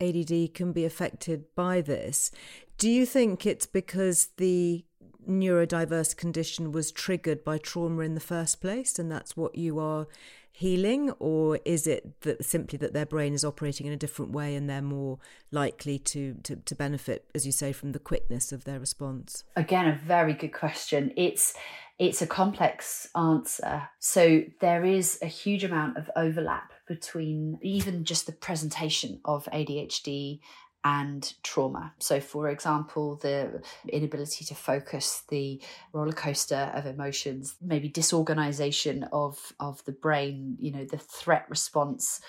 [0.01, 2.31] ADD can be affected by this.
[2.79, 4.85] Do you think it's because the
[5.29, 10.07] neurodiverse condition was triggered by trauma in the first place and that's what you are
[10.55, 14.55] healing or is it that simply that their brain is operating in a different way
[14.55, 15.19] and they're more
[15.51, 19.45] likely to, to to benefit as you say from the quickness of their response?
[19.57, 21.13] Again a very good question.
[21.17, 21.55] It's
[21.99, 23.89] it's a complex answer.
[23.99, 30.41] So there is a huge amount of overlap between even just the presentation of ADHD
[30.85, 31.95] and trauma.
[31.99, 35.61] So, for example, the inability to focus, the
[35.93, 42.21] roller coaster of emotions, maybe disorganization of, of the brain, you know, the threat response.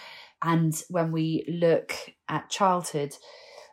[0.41, 1.93] And when we look
[2.30, 3.16] at childhood,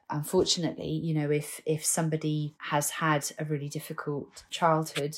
[0.08, 5.16] unfortunately, you know, if if somebody has had a really difficult childhood,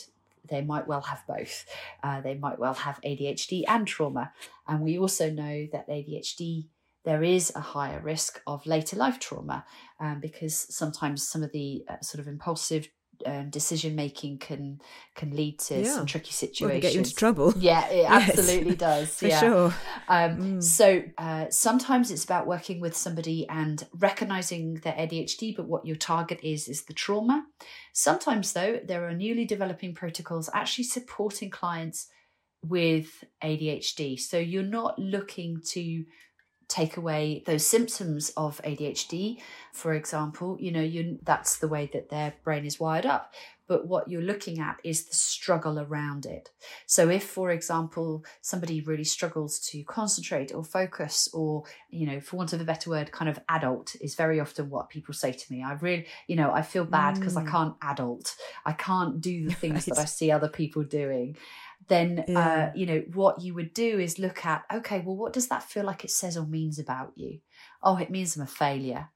[0.48, 1.64] they might well have both.
[2.02, 4.32] Uh, they might well have ADHD and trauma.
[4.66, 6.66] And we also know that ADHD
[7.04, 9.64] there is a higher risk of later life trauma
[10.00, 12.88] um, because sometimes some of the uh, sort of impulsive
[13.26, 14.80] um, decision making can
[15.14, 15.94] can lead to yeah.
[15.94, 16.72] some tricky situations.
[16.72, 17.54] Well, get you into trouble.
[17.62, 18.30] Yeah, it yes.
[18.30, 19.14] absolutely does.
[19.18, 19.40] For yeah.
[19.40, 19.74] sure.
[20.08, 20.62] Um, mm.
[20.62, 25.96] So uh, sometimes it's about working with somebody and recognizing their ADHD, but what your
[25.96, 27.44] target is is the trauma.
[27.92, 32.08] Sometimes though, there are newly developing protocols actually supporting clients
[32.64, 34.18] with ADHD.
[34.18, 36.04] So you're not looking to
[36.72, 39.38] take away those symptoms of ADHD,
[39.72, 43.34] for example, you know, you that's the way that their brain is wired up.
[43.68, 46.50] But what you're looking at is the struggle around it.
[46.86, 52.36] So, if, for example, somebody really struggles to concentrate or focus, or, you know, for
[52.36, 55.52] want of a better word, kind of adult is very often what people say to
[55.52, 55.62] me.
[55.62, 57.46] I really, you know, I feel bad because mm.
[57.46, 58.34] I can't adult.
[58.66, 59.96] I can't do the things right.
[59.96, 61.36] that I see other people doing
[61.92, 62.38] then uh, yeah.
[62.38, 65.62] uh, you know what you would do is look at okay well what does that
[65.62, 67.40] feel like it says or means about you?
[67.82, 69.08] Oh it means i'm a failure.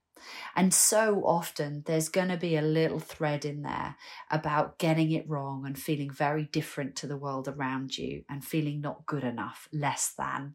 [0.57, 3.97] And so often there's going to be a little thread in there
[4.31, 8.81] about getting it wrong and feeling very different to the world around you and feeling
[8.81, 10.55] not good enough less than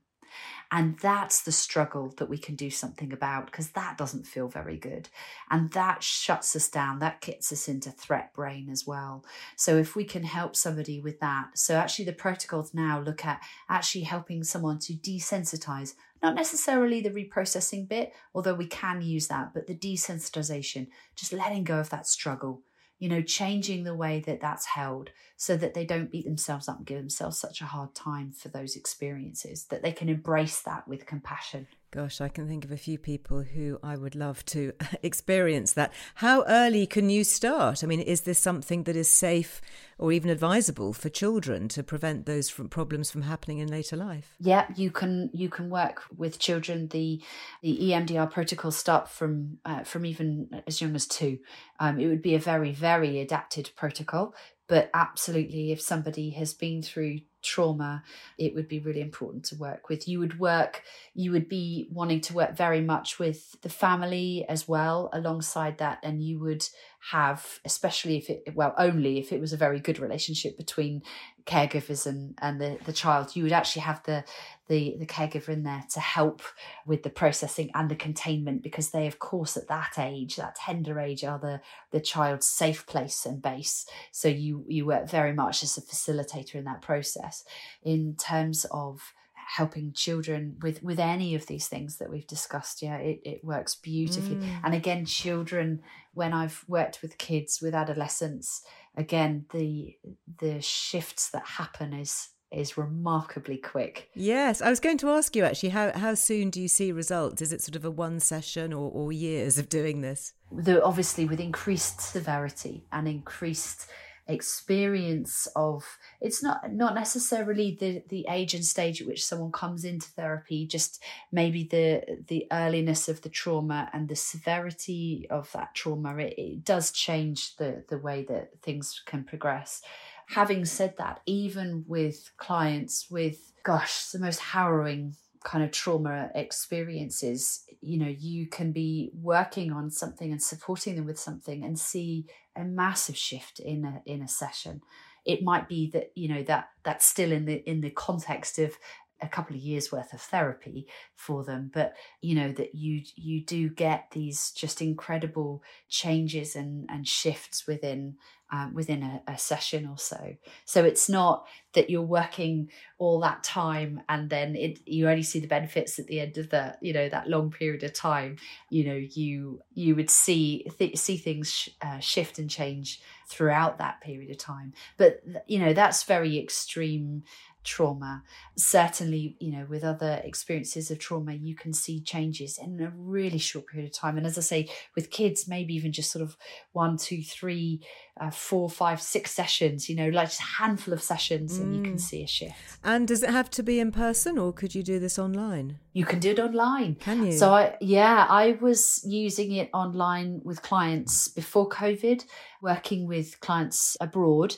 [0.71, 4.77] and that's the struggle that we can do something about because that doesn't feel very
[4.77, 5.09] good.
[5.49, 6.99] And that shuts us down.
[6.99, 9.25] That gets us into threat brain as well.
[9.57, 11.57] So if we can help somebody with that.
[11.57, 17.09] So actually, the protocols now look at actually helping someone to desensitize not necessarily the
[17.09, 22.07] reprocessing bit, although we can use that, but the desensitization, just letting go of that
[22.07, 22.61] struggle,
[23.01, 26.77] you know, changing the way that that's held so that they don't beat themselves up
[26.77, 30.87] and give themselves such a hard time for those experiences, that they can embrace that
[30.87, 31.65] with compassion.
[31.91, 34.71] Gosh, I can think of a few people who I would love to
[35.03, 35.91] experience that.
[36.15, 37.83] How early can you start?
[37.83, 39.59] I mean, is this something that is safe
[39.99, 44.37] or even advisable for children to prevent those from problems from happening in later life?
[44.39, 46.87] Yeah, you can you can work with children.
[46.87, 47.21] The
[47.61, 51.39] the EMDR protocols start from uh, from even as young as two.
[51.81, 54.33] Um, it would be a very very adapted protocol,
[54.69, 58.03] but absolutely, if somebody has been through trauma,
[58.37, 60.07] it would be really important to work with.
[60.07, 60.83] You would work,
[61.13, 65.99] you would be wanting to work very much with the family as well alongside that.
[66.03, 66.67] And you would
[67.09, 71.01] have, especially if it, well, only if it was a very good relationship between
[71.45, 74.23] caregivers and, and the, the child, you would actually have the,
[74.67, 76.43] the, the caregiver in there to help
[76.85, 80.99] with the processing and the containment because they, of course, at that age, that tender
[80.99, 83.87] age, are the, the child's safe place and base.
[84.11, 87.43] So you, you work very much as a facilitator in that process
[87.81, 89.13] in terms of
[89.57, 93.75] helping children with with any of these things that we've discussed yeah it, it works
[93.75, 94.59] beautifully mm.
[94.63, 95.81] and again children
[96.13, 98.63] when i've worked with kids with adolescents
[98.95, 99.97] again the
[100.39, 104.09] the shifts that happen is is remarkably quick.
[104.13, 107.41] Yes, I was going to ask you actually how how soon do you see results?
[107.41, 110.33] Is it sort of a one session or, or years of doing this?
[110.51, 113.87] The, obviously, with increased severity and increased
[114.31, 119.83] experience of it's not not necessarily the the age and stage at which someone comes
[119.85, 121.01] into therapy just
[121.31, 126.63] maybe the the earliness of the trauma and the severity of that trauma it, it
[126.63, 129.81] does change the the way that things can progress.
[130.27, 137.63] Having said that even with clients with gosh the most harrowing kind of trauma experiences
[137.81, 142.27] you know you can be working on something and supporting them with something and see
[142.55, 144.81] a massive shift in a in a session.
[145.25, 148.77] It might be that you know that that's still in the in the context of
[149.21, 153.43] a couple of years worth of therapy for them but you know that you you
[153.43, 158.15] do get these just incredible changes and and shifts within
[158.51, 160.35] um, within a, a, session or so.
[160.65, 165.39] So it's not that you're working all that time and then it you only see
[165.39, 168.35] the benefits at the end of the you know that long period of time.
[168.69, 173.77] You know you you would see th- see things sh- uh, shift and change throughout
[173.77, 174.73] that period of time.
[174.97, 177.23] But you know that's very extreme
[177.63, 178.23] trauma.
[178.57, 183.37] Certainly, you know, with other experiences of trauma, you can see changes in a really
[183.37, 184.17] short period of time.
[184.17, 186.37] And as I say, with kids, maybe even just sort of
[186.71, 187.81] one, two, three,
[188.19, 191.61] uh, four, five, six sessions, you know, like just a handful of sessions, mm.
[191.61, 191.99] and you can mm.
[191.99, 192.77] see a shift.
[192.83, 195.79] And does it have to be in person or could you do this online?
[195.93, 196.95] You can do it online.
[196.95, 197.31] Can you?
[197.33, 202.23] So, I, yeah, I was using it online with clients before COVID,
[202.61, 204.55] working with clients abroad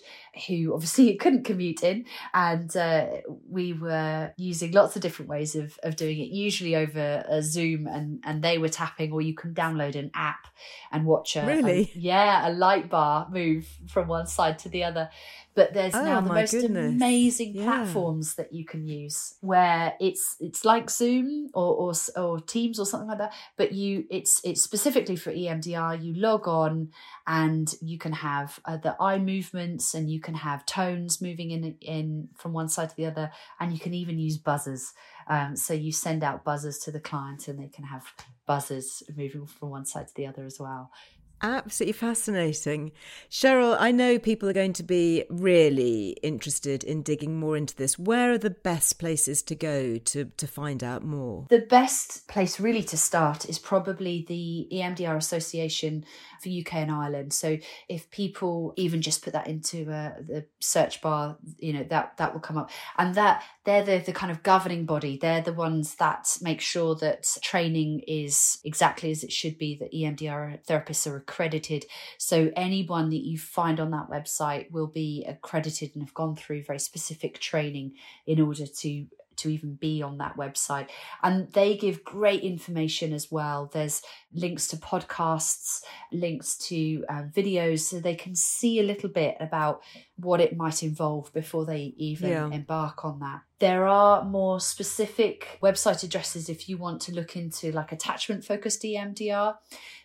[0.47, 2.05] who obviously couldn't commute in.
[2.33, 3.07] And uh,
[3.49, 7.87] we were using lots of different ways of, of doing it, usually over a Zoom,
[7.87, 10.47] and, and they were tapping, or you can download an app
[10.91, 11.91] and watch a, really?
[11.95, 15.09] a yeah, a light bar move from one side to the other.
[15.55, 16.93] But there's oh, now the most goodness.
[16.93, 22.79] amazing platforms that you can use where it's it's like zoom or, or or teams
[22.79, 26.89] or something like that but you it's it's specifically for emdr you log on
[27.25, 31.75] and you can have uh, the eye movements and you can have tones moving in
[31.81, 34.93] in from one side to the other and you can even use buzzers.
[35.27, 38.03] Um, so you send out buzzers to the client and they can have
[38.45, 40.91] buzzers moving from one side to the other as well
[41.43, 42.93] Absolutely fascinating.
[43.29, 47.99] Cheryl, I know people are going to be really interested in digging more into this.
[47.99, 51.47] Where are the best places to go to, to find out more?
[51.49, 56.05] The best place really to start is probably the EMDR Association
[56.41, 57.33] for UK and Ireland.
[57.33, 57.57] So
[57.89, 62.31] if people even just put that into uh, the search bar, you know, that, that
[62.31, 62.71] will come up.
[62.97, 65.17] And that they're the, the kind of governing body.
[65.17, 69.91] They're the ones that make sure that training is exactly as it should be, that
[69.91, 71.85] EMDR therapists are accredited.
[72.17, 76.63] So anyone that you find on that website will be accredited and have gone through
[76.63, 77.93] very specific training
[78.27, 80.89] in order to to even be on that website.
[81.23, 83.67] And they give great information as well.
[83.73, 85.81] There's links to podcasts,
[86.11, 89.81] links to uh, videos, so they can see a little bit about
[90.17, 92.49] what it might involve before they even yeah.
[92.51, 93.41] embark on that.
[93.59, 98.83] There are more specific website addresses if you want to look into like attachment focused
[98.83, 99.55] EMDR.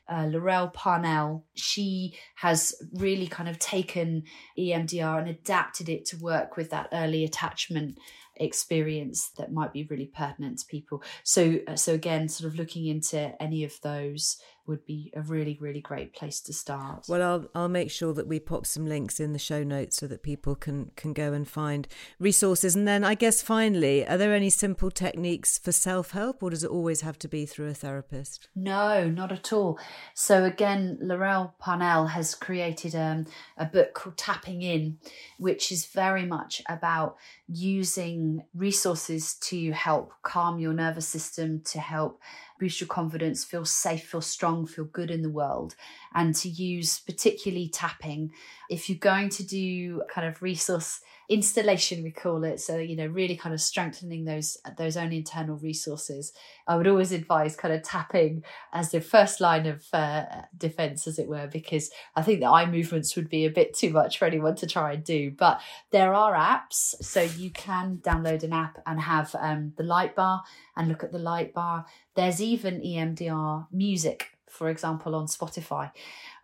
[0.09, 4.24] Uh, Laurel Parnell, she has really kind of taken
[4.59, 7.98] EMDR and adapted it to work with that early attachment
[8.36, 11.02] experience that might be really pertinent to people.
[11.24, 15.56] So, uh, so again, sort of looking into any of those would be a really
[15.60, 17.06] really great place to start.
[17.08, 20.06] Well i'll i'll make sure that we pop some links in the show notes so
[20.06, 21.88] that people can can go and find
[22.18, 22.76] resources.
[22.76, 26.70] And then i guess finally are there any simple techniques for self-help or does it
[26.70, 28.48] always have to be through a therapist?
[28.54, 29.78] No not at all.
[30.14, 34.98] So again laurel parnell has created um, a book called tapping in
[35.38, 37.16] which is very much about
[37.48, 42.20] using resources to help calm your nervous system to help
[42.59, 45.74] boost your confidence, feel safe, feel strong, feel good in the world,
[46.14, 48.32] and to use particularly tapping.
[48.70, 53.06] If you're going to do kind of resource installation we call it so you know
[53.06, 56.32] really kind of strengthening those those own internal resources
[56.66, 58.42] i would always advise kind of tapping
[58.72, 60.24] as the first line of uh,
[60.56, 63.90] defense as it were because i think the eye movements would be a bit too
[63.90, 68.42] much for anyone to try and do but there are apps so you can download
[68.42, 70.42] an app and have um, the light bar
[70.78, 71.84] and look at the light bar
[72.14, 75.90] there's even emdr music for example on spotify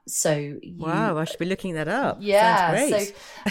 [0.07, 2.19] so you, wow, I should be looking that up.
[2.21, 2.97] Yeah, so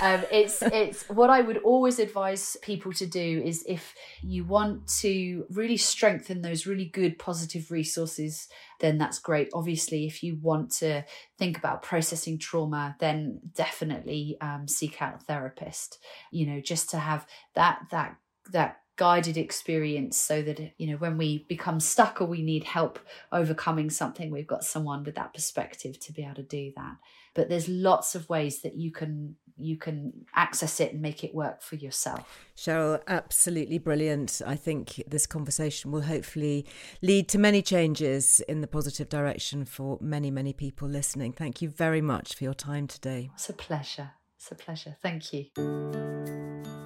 [0.05, 4.87] um, it's it's what I would always advise people to do is if you want
[4.99, 8.47] to really strengthen those really good positive resources,
[8.79, 9.49] then that's great.
[9.53, 11.03] Obviously, if you want to
[11.39, 15.97] think about processing trauma, then definitely um, seek out a therapist.
[16.31, 18.17] You know, just to have that that
[18.51, 22.99] that guided experience so that you know when we become stuck or we need help
[23.31, 26.97] overcoming something we've got someone with that perspective to be able to do that.
[27.33, 31.33] But there's lots of ways that you can you can access it and make it
[31.33, 32.39] work for yourself.
[32.55, 34.41] Cheryl absolutely brilliant.
[34.45, 36.65] I think this conversation will hopefully
[37.01, 41.33] lead to many changes in the positive direction for many many people listening.
[41.33, 43.31] Thank you very much for your time today.
[43.33, 44.11] It's a pleasure.
[44.37, 44.95] It's a pleasure.
[45.01, 46.82] Thank you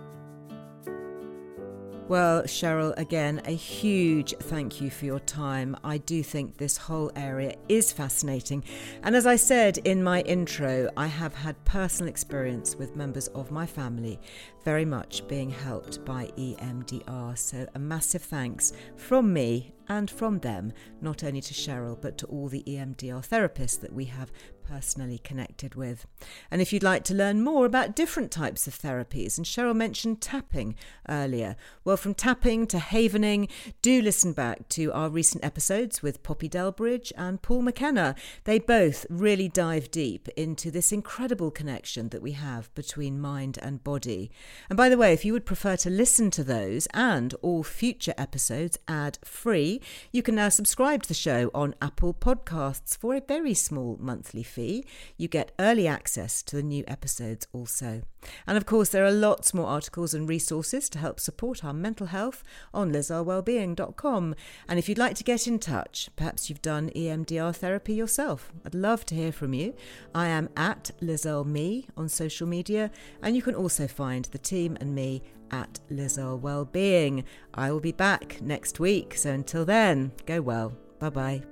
[2.08, 5.76] well, Cheryl, again, a huge thank you for your time.
[5.84, 8.64] I do think this whole area is fascinating.
[9.04, 13.52] And as I said in my intro, I have had personal experience with members of
[13.52, 14.20] my family
[14.68, 17.38] very much being helped by EMDR.
[17.38, 22.26] So, a massive thanks from me and from them, not only to Cheryl, but to
[22.26, 24.30] all the EMDR therapists that we have
[24.68, 26.06] personally connected with.
[26.52, 30.20] And if you'd like to learn more about different types of therapies, and Cheryl mentioned
[30.20, 30.76] tapping
[31.08, 31.56] earlier,
[31.86, 33.48] well, from tapping to havening,
[33.82, 38.16] do listen back to our recent episodes with Poppy Delbridge and Paul McKenna.
[38.44, 43.84] They both really dive deep into this incredible connection that we have between mind and
[43.84, 44.32] body.
[44.70, 48.14] And by the way, if you would prefer to listen to those and all future
[48.18, 49.82] episodes ad free,
[50.12, 54.44] you can now subscribe to the show on Apple Podcasts for a very small monthly
[54.44, 54.86] fee.
[55.18, 58.04] You get early access to the new episodes also.
[58.46, 62.08] And of course, there are lots more articles and resources to help support our mental
[62.08, 62.44] health
[62.74, 64.36] on lizearlewellbeing.com.
[64.68, 68.76] And if you'd like to get in touch, perhaps you've done EMDR therapy yourself, I'd
[68.76, 69.76] love to hear from you.
[70.14, 72.92] I am at LizarleMe on social media,
[73.22, 75.22] and you can also find the team and me
[75.52, 77.24] at Liz Earle Wellbeing.
[77.54, 80.74] I will be back next week, so until then, go well.
[81.00, 81.44] Bye bye.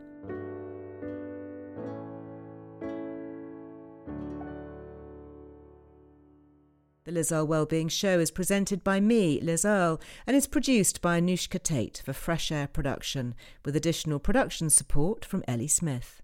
[7.06, 11.62] The Liz Earle Wellbeing Show is presented by me, Liz and is produced by Anushka
[11.62, 16.24] Tate for Fresh Air Production, with additional production support from Ellie Smith.